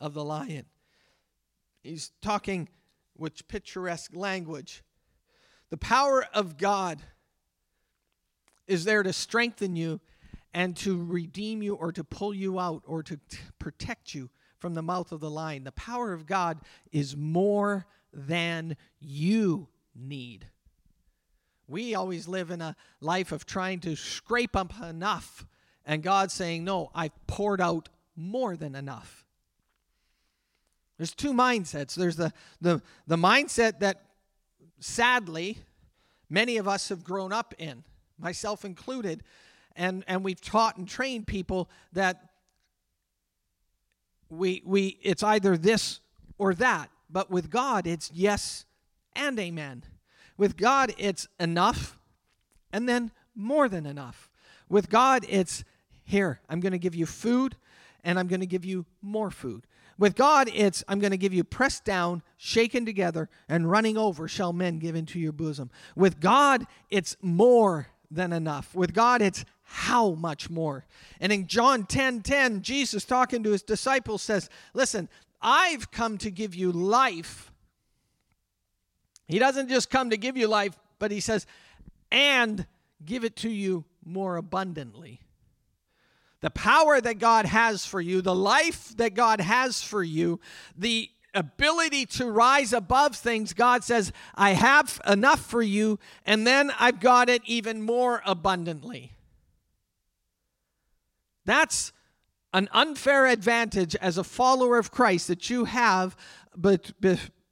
of 0.00 0.14
the 0.14 0.24
lion. 0.24 0.66
He's 1.82 2.12
talking 2.22 2.68
with 3.16 3.46
picturesque 3.48 4.14
language. 4.14 4.84
The 5.70 5.76
power 5.76 6.24
of 6.32 6.56
God 6.56 7.00
is 8.66 8.84
there 8.84 9.02
to 9.02 9.12
strengthen 9.12 9.76
you 9.76 10.00
and 10.54 10.76
to 10.78 11.04
redeem 11.04 11.62
you 11.62 11.74
or 11.74 11.92
to 11.92 12.04
pull 12.04 12.34
you 12.34 12.58
out 12.58 12.82
or 12.86 13.02
to 13.02 13.16
t- 13.16 13.38
protect 13.58 14.14
you 14.14 14.30
from 14.58 14.74
the 14.74 14.82
mouth 14.82 15.12
of 15.12 15.20
the 15.20 15.30
lion. 15.30 15.64
The 15.64 15.72
power 15.72 16.12
of 16.12 16.26
God 16.26 16.58
is 16.90 17.16
more 17.16 17.86
than 18.12 18.76
you 18.98 19.68
need. 19.94 20.46
We 21.66 21.94
always 21.94 22.26
live 22.26 22.50
in 22.50 22.62
a 22.62 22.74
life 23.00 23.30
of 23.30 23.44
trying 23.44 23.80
to 23.80 23.94
scrape 23.94 24.56
up 24.56 24.72
enough, 24.82 25.46
and 25.84 26.02
God 26.02 26.30
saying, 26.30 26.64
No, 26.64 26.90
I've 26.94 27.12
poured 27.26 27.60
out 27.60 27.90
more 28.16 28.56
than 28.56 28.74
enough. 28.74 29.26
There's 30.96 31.14
two 31.14 31.32
mindsets. 31.32 31.94
There's 31.94 32.16
the, 32.16 32.32
the, 32.60 32.82
the 33.06 33.16
mindset 33.16 33.80
that 33.80 34.02
sadly 34.80 35.58
many 36.30 36.56
of 36.56 36.68
us 36.68 36.88
have 36.88 37.04
grown 37.04 37.32
up 37.32 37.54
in, 37.58 37.84
myself 38.18 38.64
included, 38.64 39.22
and, 39.76 40.04
and 40.06 40.24
we've 40.24 40.40
taught 40.40 40.76
and 40.76 40.88
trained 40.88 41.26
people 41.26 41.68
that 41.92 42.24
we 44.30 44.62
we 44.66 44.98
it's 45.02 45.22
either 45.22 45.56
this 45.56 46.00
or 46.36 46.54
that. 46.54 46.90
But 47.08 47.30
with 47.30 47.48
god 47.48 47.86
it's 47.86 48.10
yes 48.12 48.66
and 49.16 49.38
amen. 49.38 49.84
With 50.36 50.56
god 50.56 50.94
it's 50.98 51.26
enough 51.40 51.98
and 52.72 52.86
then 52.88 53.10
more 53.34 53.68
than 53.68 53.86
enough. 53.86 54.28
With 54.68 54.90
god 54.90 55.24
it's 55.28 55.64
here 56.08 56.40
i'm 56.48 56.58
going 56.58 56.72
to 56.72 56.78
give 56.78 56.94
you 56.94 57.04
food 57.04 57.54
and 58.02 58.18
i'm 58.18 58.26
going 58.26 58.40
to 58.40 58.46
give 58.46 58.64
you 58.64 58.86
more 59.02 59.30
food 59.30 59.66
with 59.98 60.14
god 60.16 60.48
it's 60.54 60.82
i'm 60.88 60.98
going 60.98 61.10
to 61.10 61.16
give 61.16 61.34
you 61.34 61.44
pressed 61.44 61.84
down 61.84 62.22
shaken 62.36 62.86
together 62.86 63.28
and 63.48 63.70
running 63.70 63.98
over 63.98 64.28
shall 64.28 64.52
men 64.52 64.78
give 64.78 64.94
into 64.94 65.18
your 65.18 65.32
bosom 65.32 65.70
with 65.96 66.20
god 66.20 66.66
it's 66.90 67.16
more 67.20 67.88
than 68.10 68.32
enough 68.32 68.74
with 68.74 68.94
god 68.94 69.20
it's 69.20 69.44
how 69.70 70.12
much 70.12 70.48
more? 70.48 70.86
And 71.20 71.30
in 71.30 71.46
John 71.46 71.84
10 71.84 72.22
10, 72.22 72.62
Jesus 72.62 73.04
talking 73.04 73.42
to 73.42 73.50
his 73.50 73.62
disciples 73.62 74.22
says, 74.22 74.48
Listen, 74.72 75.10
I've 75.42 75.90
come 75.90 76.16
to 76.18 76.30
give 76.30 76.54
you 76.54 76.72
life. 76.72 77.52
He 79.26 79.38
doesn't 79.38 79.68
just 79.68 79.90
come 79.90 80.08
to 80.08 80.16
give 80.16 80.38
you 80.38 80.48
life, 80.48 80.74
but 80.98 81.10
he 81.10 81.20
says, 81.20 81.46
and 82.10 82.66
give 83.04 83.24
it 83.24 83.36
to 83.36 83.50
you 83.50 83.84
more 84.02 84.36
abundantly. 84.36 85.20
The 86.40 86.50
power 86.50 87.00
that 87.00 87.18
God 87.18 87.46
has 87.46 87.84
for 87.84 88.00
you, 88.00 88.22
the 88.22 88.34
life 88.34 88.96
that 88.96 89.14
God 89.14 89.40
has 89.40 89.82
for 89.82 90.02
you, 90.02 90.40
the 90.76 91.10
ability 91.34 92.06
to 92.06 92.30
rise 92.30 92.72
above 92.72 93.16
things, 93.16 93.52
God 93.52 93.84
says, 93.84 94.12
I 94.34 94.50
have 94.50 95.00
enough 95.06 95.40
for 95.40 95.62
you, 95.62 95.98
and 96.24 96.46
then 96.46 96.72
I've 96.78 97.00
got 97.00 97.28
it 97.28 97.42
even 97.44 97.82
more 97.82 98.22
abundantly. 98.24 99.12
That's 101.44 101.92
an 102.52 102.68
unfair 102.72 103.26
advantage 103.26 103.94
as 103.96 104.18
a 104.18 104.24
follower 104.24 104.78
of 104.78 104.90
Christ 104.90 105.28
that 105.28 105.50
you 105.50 105.64
have 105.64 106.16
but, 106.56 106.92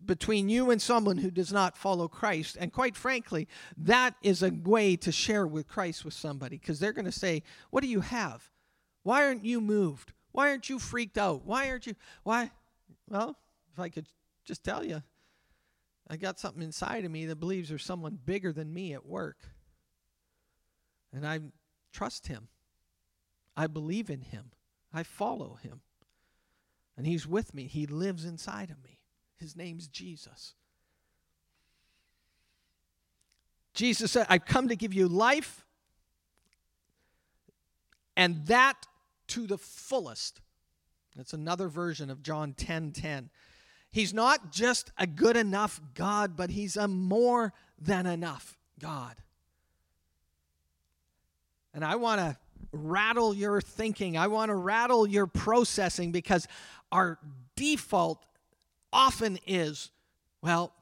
between 0.04 0.48
you 0.48 0.70
and 0.70 0.80
someone 0.80 1.18
who 1.18 1.30
does 1.30 1.52
not 1.52 1.76
follow 1.76 2.08
Christ. 2.08 2.56
And 2.60 2.72
quite 2.72 2.96
frankly, 2.96 3.48
that 3.76 4.14
is 4.22 4.42
a 4.42 4.50
way 4.50 4.96
to 4.96 5.10
share 5.10 5.46
with 5.46 5.66
Christ 5.66 6.04
with 6.04 6.14
somebody 6.14 6.58
because 6.58 6.78
they're 6.78 6.92
going 6.92 7.06
to 7.06 7.12
say, 7.12 7.42
What 7.70 7.82
do 7.82 7.88
you 7.88 8.00
have? 8.00 8.48
Why 9.06 9.24
aren't 9.24 9.44
you 9.44 9.60
moved? 9.60 10.12
Why 10.32 10.50
aren't 10.50 10.68
you 10.68 10.80
freaked 10.80 11.16
out? 11.16 11.46
Why 11.46 11.70
aren't 11.70 11.86
you? 11.86 11.94
Why? 12.24 12.50
Well, 13.08 13.36
if 13.72 13.78
I 13.78 13.88
could 13.88 14.08
just 14.44 14.64
tell 14.64 14.84
you, 14.84 15.00
I 16.10 16.16
got 16.16 16.40
something 16.40 16.60
inside 16.60 17.04
of 17.04 17.12
me 17.12 17.26
that 17.26 17.36
believes 17.36 17.68
there's 17.68 17.84
someone 17.84 18.18
bigger 18.26 18.52
than 18.52 18.74
me 18.74 18.94
at 18.94 19.06
work. 19.06 19.36
And 21.12 21.24
I 21.24 21.38
trust 21.92 22.26
him. 22.26 22.48
I 23.56 23.68
believe 23.68 24.10
in 24.10 24.22
him. 24.22 24.50
I 24.92 25.04
follow 25.04 25.56
him. 25.62 25.82
And 26.96 27.06
he's 27.06 27.28
with 27.28 27.54
me. 27.54 27.68
He 27.68 27.86
lives 27.86 28.24
inside 28.24 28.70
of 28.70 28.82
me. 28.82 28.98
His 29.38 29.54
name's 29.54 29.86
Jesus. 29.86 30.54
Jesus 33.72 34.10
said, 34.10 34.26
I've 34.28 34.46
come 34.46 34.66
to 34.66 34.74
give 34.74 34.92
you 34.92 35.06
life, 35.06 35.64
and 38.16 38.44
that 38.46 38.84
to 39.28 39.46
the 39.46 39.58
fullest. 39.58 40.40
That's 41.16 41.32
another 41.32 41.68
version 41.68 42.10
of 42.10 42.22
John 42.22 42.52
10 42.52 42.92
10. 42.92 43.30
He's 43.90 44.12
not 44.12 44.52
just 44.52 44.90
a 44.98 45.06
good 45.06 45.36
enough 45.36 45.80
God, 45.94 46.36
but 46.36 46.50
he's 46.50 46.76
a 46.76 46.86
more 46.86 47.52
than 47.80 48.06
enough 48.06 48.58
God. 48.78 49.16
And 51.72 51.84
I 51.84 51.96
want 51.96 52.20
to 52.20 52.36
rattle 52.72 53.34
your 53.34 53.60
thinking. 53.60 54.16
I 54.16 54.26
want 54.26 54.50
to 54.50 54.54
rattle 54.54 55.06
your 55.06 55.26
processing 55.26 56.12
because 56.12 56.46
our 56.92 57.18
default 57.54 58.24
often 58.92 59.38
is, 59.46 59.90
well, 60.42 60.72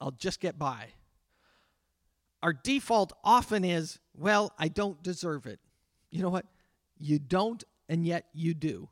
I'll 0.00 0.10
just 0.12 0.40
get 0.40 0.58
by. 0.58 0.88
Our 2.42 2.52
default 2.52 3.12
often 3.24 3.64
is, 3.64 3.98
well, 4.16 4.52
I 4.58 4.68
don't 4.68 5.02
deserve 5.02 5.46
it. 5.46 5.60
You 6.10 6.22
know 6.22 6.30
what? 6.30 6.46
You 6.98 7.18
don't, 7.18 7.62
and 7.88 8.06
yet 8.06 8.26
you 8.32 8.54
do. 8.54 8.88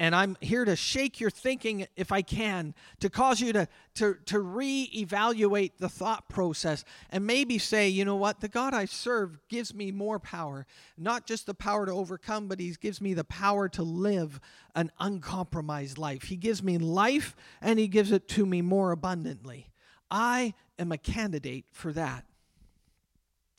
And 0.00 0.14
I'm 0.14 0.36
here 0.40 0.64
to 0.64 0.76
shake 0.76 1.18
your 1.18 1.30
thinking 1.30 1.88
if 1.96 2.12
I 2.12 2.22
can, 2.22 2.72
to 3.00 3.10
cause 3.10 3.40
you 3.40 3.52
to, 3.52 3.66
to, 3.96 4.16
to 4.26 4.36
reevaluate 4.36 5.72
the 5.78 5.88
thought 5.88 6.28
process 6.28 6.84
and 7.10 7.26
maybe 7.26 7.58
say, 7.58 7.88
you 7.88 8.04
know 8.04 8.14
what, 8.14 8.40
the 8.40 8.46
God 8.46 8.74
I 8.74 8.84
serve 8.84 9.40
gives 9.48 9.74
me 9.74 9.90
more 9.90 10.20
power. 10.20 10.66
Not 10.96 11.26
just 11.26 11.46
the 11.46 11.54
power 11.54 11.84
to 11.84 11.92
overcome, 11.92 12.46
but 12.46 12.60
He 12.60 12.70
gives 12.80 13.00
me 13.00 13.12
the 13.12 13.24
power 13.24 13.68
to 13.70 13.82
live 13.82 14.38
an 14.76 14.92
uncompromised 15.00 15.98
life. 15.98 16.22
He 16.22 16.36
gives 16.36 16.62
me 16.62 16.78
life 16.78 17.34
and 17.60 17.80
He 17.80 17.88
gives 17.88 18.12
it 18.12 18.28
to 18.28 18.46
me 18.46 18.62
more 18.62 18.92
abundantly. 18.92 19.68
I 20.12 20.54
am 20.78 20.92
a 20.92 20.98
candidate 20.98 21.64
for 21.72 21.92
that. 21.94 22.24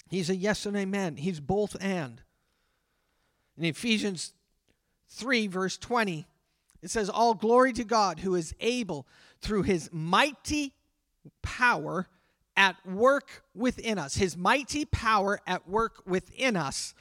He's 0.10 0.30
a 0.30 0.36
yes 0.36 0.66
and 0.66 0.78
amen. 0.78 1.18
He's 1.18 1.42
both 1.42 1.76
and. 1.82 2.22
In 3.60 3.66
Ephesians 3.66 4.34
3, 5.10 5.48
verse 5.48 5.78
20, 5.78 6.26
it 6.82 6.90
says, 6.90 7.10
All 7.10 7.34
glory 7.34 7.74
to 7.74 7.84
God 7.84 8.20
who 8.20 8.36
is 8.36 8.56
able 8.62 9.06
through 9.42 9.64
his 9.64 9.90
mighty 9.92 10.74
power 11.42 12.08
at 12.56 12.78
work 12.86 13.44
within 13.54 13.98
us. 14.00 14.16
His 14.16 14.38
mighty 14.38 14.86
power 14.86 15.42
at 15.46 15.68
work 15.68 16.04
within 16.06 16.56
us 16.56 16.94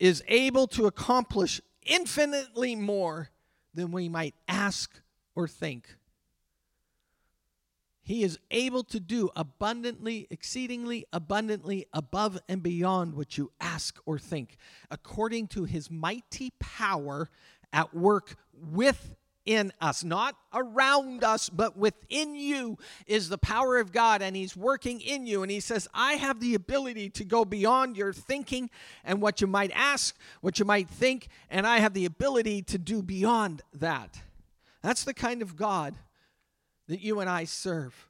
is 0.00 0.24
able 0.26 0.66
to 0.68 0.86
accomplish 0.86 1.60
infinitely 1.82 2.74
more 2.74 3.30
than 3.72 3.92
we 3.92 4.08
might 4.08 4.34
ask 4.48 5.00
or 5.36 5.46
think. 5.46 5.96
He 8.04 8.22
is 8.22 8.38
able 8.50 8.84
to 8.84 9.00
do 9.00 9.30
abundantly, 9.34 10.26
exceedingly 10.28 11.06
abundantly 11.10 11.86
above 11.94 12.38
and 12.50 12.62
beyond 12.62 13.14
what 13.14 13.38
you 13.38 13.50
ask 13.62 13.98
or 14.04 14.18
think, 14.18 14.58
according 14.90 15.48
to 15.48 15.64
his 15.64 15.90
mighty 15.90 16.52
power 16.60 17.30
at 17.72 17.94
work 17.94 18.36
within 18.52 19.72
us, 19.80 20.04
not 20.04 20.36
around 20.52 21.24
us, 21.24 21.48
but 21.48 21.78
within 21.78 22.34
you 22.34 22.76
is 23.06 23.30
the 23.30 23.38
power 23.38 23.78
of 23.78 23.90
God, 23.90 24.20
and 24.20 24.36
he's 24.36 24.54
working 24.54 25.00
in 25.00 25.26
you. 25.26 25.42
And 25.42 25.50
he 25.50 25.60
says, 25.60 25.88
I 25.94 26.14
have 26.14 26.40
the 26.40 26.54
ability 26.54 27.08
to 27.08 27.24
go 27.24 27.46
beyond 27.46 27.96
your 27.96 28.12
thinking 28.12 28.68
and 29.02 29.22
what 29.22 29.40
you 29.40 29.46
might 29.46 29.72
ask, 29.74 30.14
what 30.42 30.58
you 30.58 30.66
might 30.66 30.90
think, 30.90 31.28
and 31.48 31.66
I 31.66 31.78
have 31.78 31.94
the 31.94 32.04
ability 32.04 32.60
to 32.64 32.76
do 32.76 33.02
beyond 33.02 33.62
that. 33.72 34.20
That's 34.82 35.04
the 35.04 35.14
kind 35.14 35.40
of 35.40 35.56
God 35.56 35.94
that 36.88 37.00
you 37.00 37.20
and 37.20 37.30
I 37.30 37.44
serve. 37.44 38.08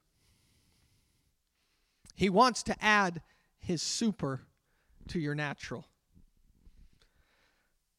He 2.15 2.29
wants 2.29 2.63
to 2.65 2.77
add 2.85 3.23
his 3.59 3.83
super 3.83 4.43
to 5.09 5.19
your 5.19 5.35
natural. 5.35 5.87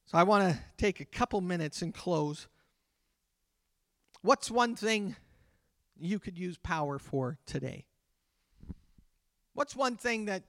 So 0.05 0.17
I 0.17 0.23
want 0.23 0.51
to 0.53 0.59
take 0.77 0.99
a 0.99 1.05
couple 1.05 1.41
minutes 1.41 1.81
and 1.81 1.93
close. 1.93 2.47
What's 4.21 4.51
one 4.51 4.75
thing 4.75 5.15
you 5.99 6.19
could 6.19 6.37
use 6.37 6.57
power 6.57 6.99
for 6.99 7.37
today? 7.45 7.85
What's 9.53 9.75
one 9.75 9.95
thing 9.95 10.25
that 10.25 10.43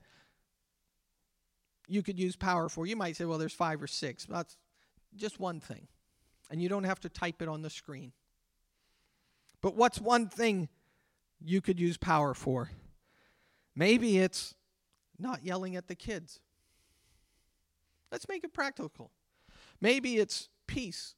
you 1.87 2.03
could 2.03 2.19
use 2.19 2.35
power 2.35 2.69
for? 2.69 2.85
You 2.85 2.95
might 2.95 3.15
say, 3.15 3.25
well, 3.25 3.37
there's 3.37 3.53
five 3.53 3.81
or 3.81 3.87
six. 3.87 4.25
That's 4.25 4.57
just 5.15 5.39
one 5.39 5.59
thing. 5.59 5.87
And 6.51 6.61
you 6.61 6.69
don't 6.69 6.83
have 6.83 6.99
to 7.01 7.09
type 7.09 7.41
it 7.41 7.47
on 7.47 7.61
the 7.61 7.69
screen. 7.69 8.11
But 9.67 9.75
what's 9.75 9.99
one 9.99 10.29
thing 10.29 10.69
you 11.43 11.59
could 11.59 11.77
use 11.77 11.97
power 11.97 12.33
for? 12.33 12.71
Maybe 13.75 14.17
it's 14.17 14.55
not 15.19 15.43
yelling 15.43 15.75
at 15.75 15.89
the 15.89 15.93
kids. 15.93 16.39
Let's 18.09 18.29
make 18.29 18.45
it 18.45 18.53
practical. 18.53 19.11
Maybe 19.81 20.19
it's 20.19 20.47
peace. 20.67 21.15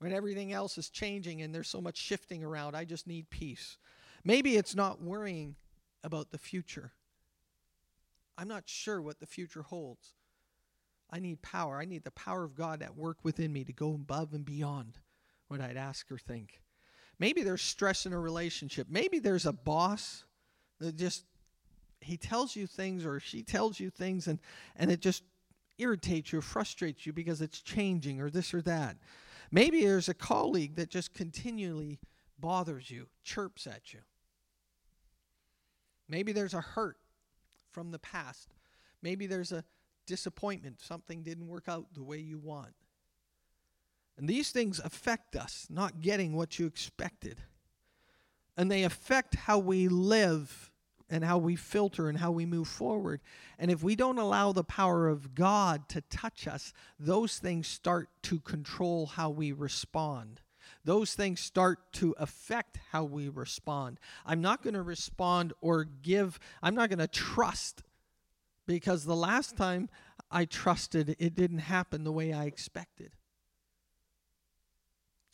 When 0.00 0.12
everything 0.12 0.52
else 0.52 0.76
is 0.76 0.90
changing 0.90 1.40
and 1.40 1.54
there's 1.54 1.70
so 1.70 1.80
much 1.80 1.96
shifting 1.96 2.44
around, 2.44 2.74
I 2.74 2.84
just 2.84 3.06
need 3.06 3.30
peace. 3.30 3.78
Maybe 4.22 4.58
it's 4.58 4.74
not 4.74 5.00
worrying 5.00 5.56
about 6.04 6.32
the 6.32 6.38
future. 6.38 6.92
I'm 8.36 8.46
not 8.48 8.64
sure 8.66 9.00
what 9.00 9.20
the 9.20 9.26
future 9.26 9.62
holds. 9.62 10.12
I 11.10 11.18
need 11.18 11.40
power. 11.40 11.78
I 11.78 11.86
need 11.86 12.04
the 12.04 12.10
power 12.10 12.44
of 12.44 12.54
God 12.54 12.82
at 12.82 12.94
work 12.94 13.16
within 13.22 13.54
me 13.54 13.64
to 13.64 13.72
go 13.72 13.94
above 13.94 14.34
and 14.34 14.44
beyond 14.44 14.98
what 15.48 15.60
I'd 15.60 15.76
ask 15.76 16.10
or 16.12 16.18
think. 16.18 16.60
Maybe 17.18 17.42
there's 17.42 17.62
stress 17.62 18.06
in 18.06 18.12
a 18.12 18.18
relationship. 18.18 18.86
Maybe 18.88 19.18
there's 19.18 19.46
a 19.46 19.52
boss 19.52 20.24
that 20.78 20.96
just 20.96 21.24
he 22.00 22.16
tells 22.16 22.54
you 22.54 22.66
things 22.66 23.04
or 23.04 23.18
she 23.18 23.42
tells 23.42 23.80
you 23.80 23.90
things 23.90 24.28
and 24.28 24.38
and 24.76 24.90
it 24.90 25.00
just 25.00 25.24
irritates 25.78 26.32
you 26.32 26.40
frustrates 26.40 27.06
you 27.06 27.12
because 27.12 27.40
it's 27.40 27.60
changing 27.60 28.20
or 28.20 28.30
this 28.30 28.54
or 28.54 28.62
that. 28.62 28.96
Maybe 29.50 29.84
there's 29.84 30.08
a 30.08 30.14
colleague 30.14 30.76
that 30.76 30.90
just 30.90 31.14
continually 31.14 31.98
bothers 32.38 32.90
you, 32.90 33.08
chirps 33.24 33.66
at 33.66 33.92
you. 33.92 34.00
Maybe 36.08 36.32
there's 36.32 36.54
a 36.54 36.60
hurt 36.60 36.98
from 37.70 37.90
the 37.90 37.98
past. 37.98 38.54
Maybe 39.02 39.26
there's 39.26 39.52
a 39.52 39.64
disappointment, 40.06 40.80
something 40.80 41.22
didn't 41.22 41.46
work 41.46 41.68
out 41.68 41.86
the 41.94 42.02
way 42.02 42.18
you 42.18 42.38
want. 42.38 42.72
And 44.18 44.28
these 44.28 44.50
things 44.50 44.80
affect 44.84 45.36
us, 45.36 45.66
not 45.70 46.00
getting 46.00 46.34
what 46.34 46.58
you 46.58 46.66
expected. 46.66 47.40
And 48.56 48.70
they 48.70 48.82
affect 48.82 49.36
how 49.36 49.58
we 49.58 49.86
live 49.86 50.72
and 51.08 51.24
how 51.24 51.38
we 51.38 51.54
filter 51.54 52.08
and 52.08 52.18
how 52.18 52.32
we 52.32 52.44
move 52.44 52.66
forward. 52.66 53.20
And 53.58 53.70
if 53.70 53.82
we 53.82 53.94
don't 53.94 54.18
allow 54.18 54.52
the 54.52 54.64
power 54.64 55.08
of 55.08 55.36
God 55.36 55.88
to 55.90 56.00
touch 56.02 56.48
us, 56.48 56.72
those 56.98 57.38
things 57.38 57.68
start 57.68 58.08
to 58.24 58.40
control 58.40 59.06
how 59.06 59.30
we 59.30 59.52
respond. 59.52 60.40
Those 60.84 61.14
things 61.14 61.40
start 61.40 61.92
to 61.94 62.14
affect 62.18 62.78
how 62.90 63.04
we 63.04 63.28
respond. 63.28 64.00
I'm 64.26 64.40
not 64.40 64.62
going 64.62 64.74
to 64.74 64.82
respond 64.82 65.52
or 65.60 65.84
give, 65.84 66.40
I'm 66.62 66.74
not 66.74 66.88
going 66.88 66.98
to 66.98 67.06
trust 67.06 67.82
because 68.66 69.04
the 69.04 69.16
last 69.16 69.56
time 69.56 69.88
I 70.30 70.44
trusted, 70.44 71.16
it 71.18 71.34
didn't 71.34 71.58
happen 71.58 72.04
the 72.04 72.12
way 72.12 72.32
I 72.32 72.44
expected. 72.44 73.12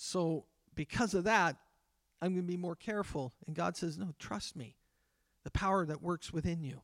So, 0.04 0.44
because 0.74 1.14
of 1.14 1.24
that, 1.24 1.56
I'm 2.20 2.34
going 2.34 2.46
to 2.46 2.52
be 2.52 2.58
more 2.58 2.76
careful. 2.76 3.32
And 3.46 3.56
God 3.56 3.74
says, 3.74 3.96
No, 3.96 4.12
trust 4.18 4.54
me. 4.54 4.76
The 5.44 5.50
power 5.50 5.86
that 5.86 6.02
works 6.02 6.30
within 6.30 6.62
you. 6.62 6.82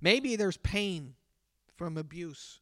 Maybe 0.00 0.34
there's 0.34 0.56
pain 0.56 1.14
from 1.76 1.98
abuse, 1.98 2.60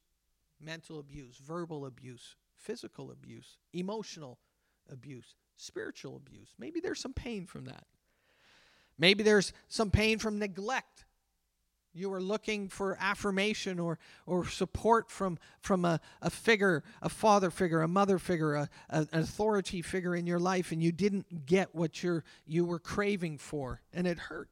mental 0.61 0.99
abuse, 0.99 1.37
verbal 1.38 1.87
abuse, 1.87 2.35
physical 2.57 3.12
abuse, 3.12 3.59
emotional 3.72 4.38
abuse, 4.90 5.37
spiritual 5.57 6.16
abuse. 6.16 6.49
Maybe 6.59 6.81
there's 6.81 7.01
some 7.01 7.14
pain 7.14 7.46
from 7.46 7.66
that. 7.66 7.85
Maybe 8.99 9.22
there's 9.22 9.53
some 9.68 9.90
pain 9.92 10.18
from 10.18 10.38
neglect 10.40 11.05
you 11.96 12.11
were 12.11 12.20
looking 12.20 12.68
for 12.68 12.96
affirmation 13.00 13.78
or, 13.78 13.98
or 14.26 14.46
support 14.46 15.11
from, 15.11 15.38
from 15.61 15.85
a, 15.85 16.00
a 16.20 16.30
figure, 16.30 16.85
a 17.00 17.09
father 17.09 17.50
figure, 17.50 17.80
a 17.80 17.88
mother 17.88 18.18
figure, 18.18 18.54
a, 18.54 18.68
a, 18.90 19.06
an 19.12 19.20
authority 19.20 19.82
figure 19.82 20.14
in 20.14 20.26
your 20.26 20.38
life, 20.38 20.72
and 20.72 20.82
you 20.82 20.92
didn't 20.92 21.46
get 21.46 21.74
what 21.74 22.02
you're, 22.02 22.22
you 22.46 22.64
were 22.64 22.78
craving 22.78 23.38
for, 23.38 23.80
and 23.92 24.06
it 24.06 24.18
hurt. 24.18 24.48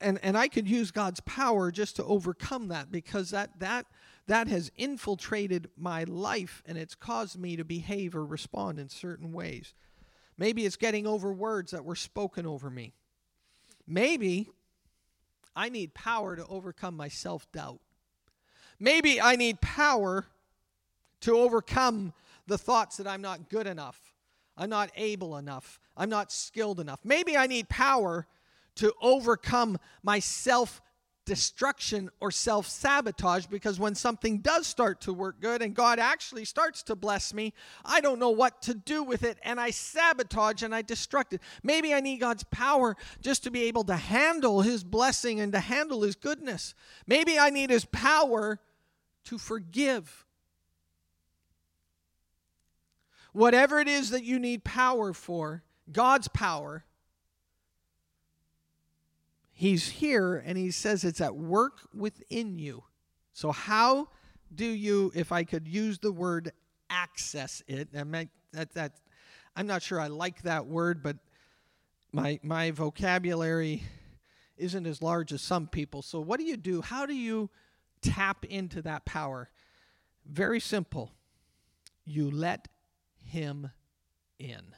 And, 0.00 0.18
and 0.24 0.36
I 0.36 0.48
could 0.48 0.68
use 0.68 0.90
God's 0.90 1.20
power 1.20 1.70
just 1.70 1.96
to 1.96 2.04
overcome 2.04 2.68
that 2.68 2.90
because 2.90 3.30
that, 3.30 3.60
that, 3.60 3.86
that 4.26 4.48
has 4.48 4.72
infiltrated 4.76 5.68
my 5.76 6.02
life 6.04 6.60
and 6.66 6.76
it's 6.76 6.96
caused 6.96 7.38
me 7.38 7.54
to 7.54 7.64
behave 7.64 8.16
or 8.16 8.26
respond 8.26 8.80
in 8.80 8.88
certain 8.88 9.32
ways. 9.32 9.74
Maybe 10.36 10.66
it's 10.66 10.74
getting 10.74 11.06
over 11.06 11.32
words 11.32 11.70
that 11.70 11.84
were 11.84 11.94
spoken 11.94 12.46
over 12.46 12.68
me. 12.68 12.94
Maybe 13.86 14.48
I 15.54 15.68
need 15.68 15.94
power 15.94 16.36
to 16.36 16.46
overcome 16.46 16.96
my 16.96 17.08
self 17.08 17.50
doubt. 17.52 17.80
Maybe 18.78 19.20
I 19.20 19.36
need 19.36 19.60
power 19.60 20.26
to 21.20 21.36
overcome 21.36 22.12
the 22.46 22.58
thoughts 22.58 22.96
that 22.96 23.06
I'm 23.06 23.22
not 23.22 23.48
good 23.48 23.66
enough, 23.66 24.14
I'm 24.56 24.70
not 24.70 24.90
able 24.96 25.36
enough, 25.36 25.78
I'm 25.96 26.10
not 26.10 26.32
skilled 26.32 26.80
enough. 26.80 27.00
Maybe 27.04 27.36
I 27.36 27.46
need 27.46 27.68
power 27.68 28.26
to 28.76 28.92
overcome 29.00 29.78
my 30.02 30.18
self 30.18 30.80
destruction 31.24 32.10
or 32.20 32.30
self 32.30 32.66
sabotage 32.66 33.46
because 33.46 33.78
when 33.78 33.94
something 33.94 34.38
does 34.38 34.66
start 34.66 35.00
to 35.02 35.12
work 35.12 35.40
good 35.40 35.62
and 35.62 35.74
God 35.74 35.98
actually 35.98 36.44
starts 36.44 36.82
to 36.84 36.96
bless 36.96 37.32
me, 37.32 37.52
I 37.84 38.00
don't 38.00 38.18
know 38.18 38.30
what 38.30 38.62
to 38.62 38.74
do 38.74 39.02
with 39.02 39.22
it 39.22 39.38
and 39.42 39.60
I 39.60 39.70
sabotage 39.70 40.62
and 40.62 40.74
I 40.74 40.82
destruct 40.82 41.32
it. 41.32 41.40
Maybe 41.62 41.94
I 41.94 42.00
need 42.00 42.18
God's 42.18 42.44
power 42.44 42.96
just 43.20 43.44
to 43.44 43.50
be 43.50 43.64
able 43.64 43.84
to 43.84 43.96
handle 43.96 44.62
His 44.62 44.84
blessing 44.84 45.40
and 45.40 45.52
to 45.52 45.60
handle 45.60 46.02
His 46.02 46.16
goodness. 46.16 46.74
Maybe 47.06 47.38
I 47.38 47.50
need 47.50 47.70
His 47.70 47.84
power 47.84 48.58
to 49.24 49.38
forgive. 49.38 50.26
Whatever 53.32 53.78
it 53.78 53.88
is 53.88 54.10
that 54.10 54.24
you 54.24 54.38
need 54.38 54.64
power 54.64 55.12
for, 55.12 55.62
God's 55.90 56.28
power 56.28 56.84
He's 59.62 59.88
here 59.88 60.42
and 60.44 60.58
he 60.58 60.72
says 60.72 61.04
it's 61.04 61.20
at 61.20 61.36
work 61.36 61.82
within 61.94 62.58
you. 62.58 62.82
So, 63.32 63.52
how 63.52 64.08
do 64.52 64.64
you, 64.64 65.12
if 65.14 65.30
I 65.30 65.44
could 65.44 65.68
use 65.68 66.00
the 66.00 66.10
word 66.10 66.50
access 66.90 67.62
it, 67.68 67.92
that, 67.92 68.28
that, 68.54 68.74
that 68.74 68.92
I'm 69.54 69.68
not 69.68 69.80
sure 69.80 70.00
I 70.00 70.08
like 70.08 70.42
that 70.42 70.66
word, 70.66 71.00
but 71.00 71.18
my, 72.12 72.40
my 72.42 72.72
vocabulary 72.72 73.84
isn't 74.56 74.84
as 74.84 75.00
large 75.00 75.32
as 75.32 75.42
some 75.42 75.68
people. 75.68 76.02
So, 76.02 76.18
what 76.18 76.40
do 76.40 76.44
you 76.44 76.56
do? 76.56 76.82
How 76.82 77.06
do 77.06 77.14
you 77.14 77.48
tap 78.00 78.44
into 78.44 78.82
that 78.82 79.04
power? 79.04 79.48
Very 80.26 80.58
simple. 80.58 81.12
You 82.04 82.32
let 82.32 82.66
Him 83.24 83.70
in. 84.40 84.74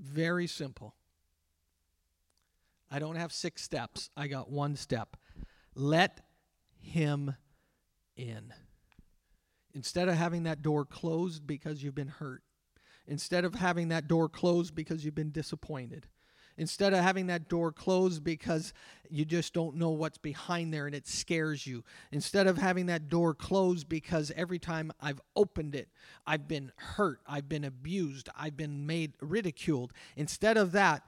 Very 0.00 0.46
simple. 0.46 0.94
I 2.94 3.00
don't 3.00 3.16
have 3.16 3.32
six 3.32 3.60
steps. 3.60 4.08
I 4.16 4.28
got 4.28 4.52
one 4.52 4.76
step. 4.76 5.16
Let 5.74 6.20
him 6.78 7.34
in. 8.16 8.54
Instead 9.74 10.08
of 10.08 10.14
having 10.14 10.44
that 10.44 10.62
door 10.62 10.84
closed 10.84 11.44
because 11.44 11.82
you've 11.82 11.96
been 11.96 12.06
hurt, 12.06 12.44
instead 13.08 13.44
of 13.44 13.56
having 13.56 13.88
that 13.88 14.06
door 14.06 14.28
closed 14.28 14.76
because 14.76 15.04
you've 15.04 15.16
been 15.16 15.32
disappointed, 15.32 16.06
Instead 16.56 16.92
of 16.92 17.00
having 17.00 17.26
that 17.26 17.48
door 17.48 17.72
closed 17.72 18.22
because 18.22 18.72
you 19.10 19.24
just 19.24 19.52
don't 19.52 19.74
know 19.74 19.90
what's 19.90 20.18
behind 20.18 20.72
there 20.72 20.86
and 20.86 20.94
it 20.94 21.04
scares 21.04 21.66
you. 21.66 21.82
Instead 22.12 22.46
of 22.46 22.58
having 22.58 22.86
that 22.86 23.08
door 23.08 23.34
closed 23.34 23.88
because 23.88 24.30
every 24.36 24.60
time 24.60 24.92
I've 25.00 25.20
opened 25.34 25.74
it, 25.74 25.88
I've 26.24 26.46
been 26.46 26.70
hurt, 26.76 27.18
I've 27.26 27.48
been 27.48 27.64
abused, 27.64 28.28
I've 28.38 28.56
been 28.56 28.86
made 28.86 29.14
ridiculed. 29.20 29.92
Instead 30.14 30.56
of 30.56 30.70
that, 30.70 31.02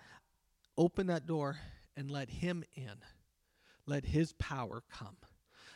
open 0.76 1.06
that 1.06 1.28
door 1.28 1.58
and 1.96 2.10
let 2.10 2.28
Him 2.30 2.64
in. 2.74 3.02
Let 3.86 4.06
His 4.06 4.32
power 4.34 4.82
come. 4.90 5.16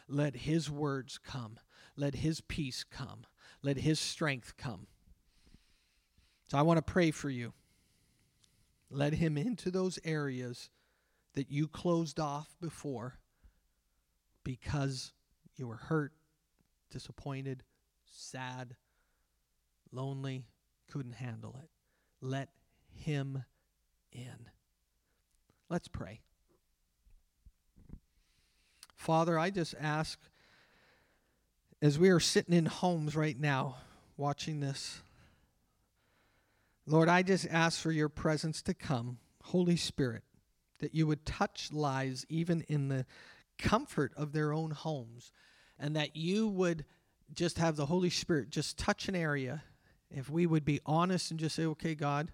Let 0.09 0.35
His 0.35 0.71
words 0.71 1.19
come. 1.19 1.59
Let 1.97 2.17
His 2.17 2.41
peace 2.41 2.85
come. 2.85 3.25
Let 3.63 3.79
His 3.79 3.99
strength 3.99 4.57
come. 4.57 4.87
So 6.49 6.59
I 6.59 6.63
want 6.63 6.79
to 6.79 6.93
pray 6.93 7.11
for 7.11 7.31
you. 7.31 7.53
Let 8.91 9.15
Him 9.15 9.39
into 9.39 9.71
those 9.71 9.99
areas 10.05 10.69
that 11.35 11.51
you 11.51 11.69
closed 11.69 12.19
off 12.19 12.57
before 12.61 13.19
because 14.43 15.13
you 15.57 15.69
were 15.69 15.77
hurt, 15.77 16.13
disappointed, 16.91 17.63
sad, 18.05 18.75
lonely, 19.93 20.47
couldn't 20.91 21.15
handle 21.15 21.57
it. 21.63 21.71
Let 22.21 22.49
Him 22.93 23.45
in. 24.13 24.51
Let's 25.71 25.87
pray. 25.87 26.21
Father, 28.97 29.39
I 29.39 29.51
just 29.51 29.77
ask 29.81 30.19
as 31.81 31.97
we 31.97 32.11
are 32.11 32.21
sitting 32.21 32.55
in 32.55 32.67
homes 32.67 33.15
right 33.15 33.39
now 33.39 33.77
watching 34.17 34.59
this, 34.59 35.01
Lord, 36.87 37.09
I 37.09 37.23
just 37.23 37.47
ask 37.49 37.81
for 37.81 37.93
your 37.93 38.09
presence 38.09 38.63
to 38.63 38.75
come, 38.75 39.19
Holy 39.45 39.77
Spirit, 39.77 40.25
that 40.81 40.93
you 40.95 41.07
would 41.07 41.25
touch 41.25 41.73
lives 41.73 42.27
even 42.29 42.63
in 42.63 42.89
the 42.89 43.07
comfort 43.57 44.13
of 44.17 44.33
their 44.33 44.53
own 44.53 44.73
homes, 44.73 45.31
and 45.79 45.95
that 45.95 46.17
you 46.17 46.49
would 46.49 46.85
just 47.33 47.59
have 47.59 47.77
the 47.77 47.87
Holy 47.87 48.11
Spirit 48.11 48.51
just 48.51 48.77
touch 48.77 49.09
an 49.09 49.15
area. 49.15 49.63
If 50.11 50.29
we 50.29 50.47
would 50.47 50.65
be 50.65 50.81
honest 50.85 51.31
and 51.31 51.39
just 51.39 51.55
say, 51.55 51.65
okay, 51.65 51.95
God, 51.95 52.33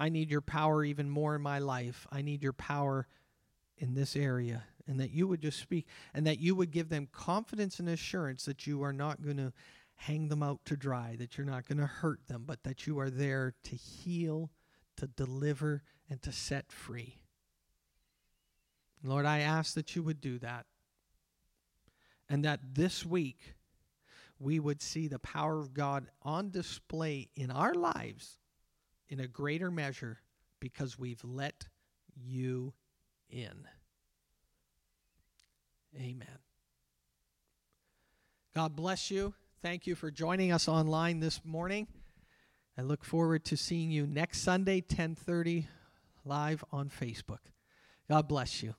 I 0.00 0.08
need 0.08 0.30
your 0.30 0.40
power 0.40 0.82
even 0.82 1.10
more 1.10 1.36
in 1.36 1.42
my 1.42 1.58
life. 1.58 2.06
I 2.10 2.22
need 2.22 2.42
your 2.42 2.54
power 2.54 3.06
in 3.76 3.92
this 3.92 4.16
area 4.16 4.64
and 4.86 4.98
that 4.98 5.10
you 5.10 5.28
would 5.28 5.42
just 5.42 5.60
speak 5.60 5.86
and 6.14 6.26
that 6.26 6.38
you 6.38 6.54
would 6.54 6.70
give 6.70 6.88
them 6.88 7.06
confidence 7.12 7.78
and 7.78 7.88
assurance 7.88 8.46
that 8.46 8.66
you 8.66 8.82
are 8.82 8.94
not 8.94 9.22
going 9.22 9.36
to 9.36 9.52
hang 9.96 10.28
them 10.28 10.42
out 10.42 10.64
to 10.64 10.74
dry, 10.74 11.16
that 11.18 11.36
you're 11.36 11.46
not 11.46 11.68
going 11.68 11.78
to 11.78 11.86
hurt 11.86 12.26
them, 12.28 12.44
but 12.46 12.62
that 12.64 12.86
you 12.86 12.98
are 12.98 13.10
there 13.10 13.52
to 13.62 13.76
heal, 13.76 14.50
to 14.96 15.06
deliver, 15.06 15.82
and 16.08 16.22
to 16.22 16.32
set 16.32 16.72
free. 16.72 17.18
Lord, 19.04 19.26
I 19.26 19.40
ask 19.40 19.74
that 19.74 19.94
you 19.94 20.02
would 20.02 20.22
do 20.22 20.38
that. 20.38 20.64
And 22.26 22.44
that 22.46 22.60
this 22.72 23.04
week 23.04 23.54
we 24.38 24.58
would 24.58 24.80
see 24.80 25.08
the 25.08 25.18
power 25.18 25.58
of 25.58 25.74
God 25.74 26.06
on 26.22 26.50
display 26.50 27.28
in 27.36 27.50
our 27.50 27.74
lives 27.74 28.39
in 29.10 29.20
a 29.20 29.26
greater 29.26 29.70
measure 29.70 30.18
because 30.60 30.98
we've 30.98 31.22
let 31.22 31.66
you 32.16 32.72
in. 33.28 33.66
Amen. 35.96 36.38
God 38.54 38.76
bless 38.76 39.10
you. 39.10 39.34
Thank 39.62 39.86
you 39.86 39.94
for 39.94 40.10
joining 40.10 40.52
us 40.52 40.68
online 40.68 41.20
this 41.20 41.44
morning. 41.44 41.88
I 42.78 42.82
look 42.82 43.04
forward 43.04 43.44
to 43.46 43.56
seeing 43.56 43.90
you 43.90 44.06
next 44.06 44.40
Sunday 44.40 44.80
10:30 44.80 45.66
live 46.24 46.64
on 46.72 46.88
Facebook. 46.88 47.50
God 48.08 48.28
bless 48.28 48.62
you. 48.62 48.74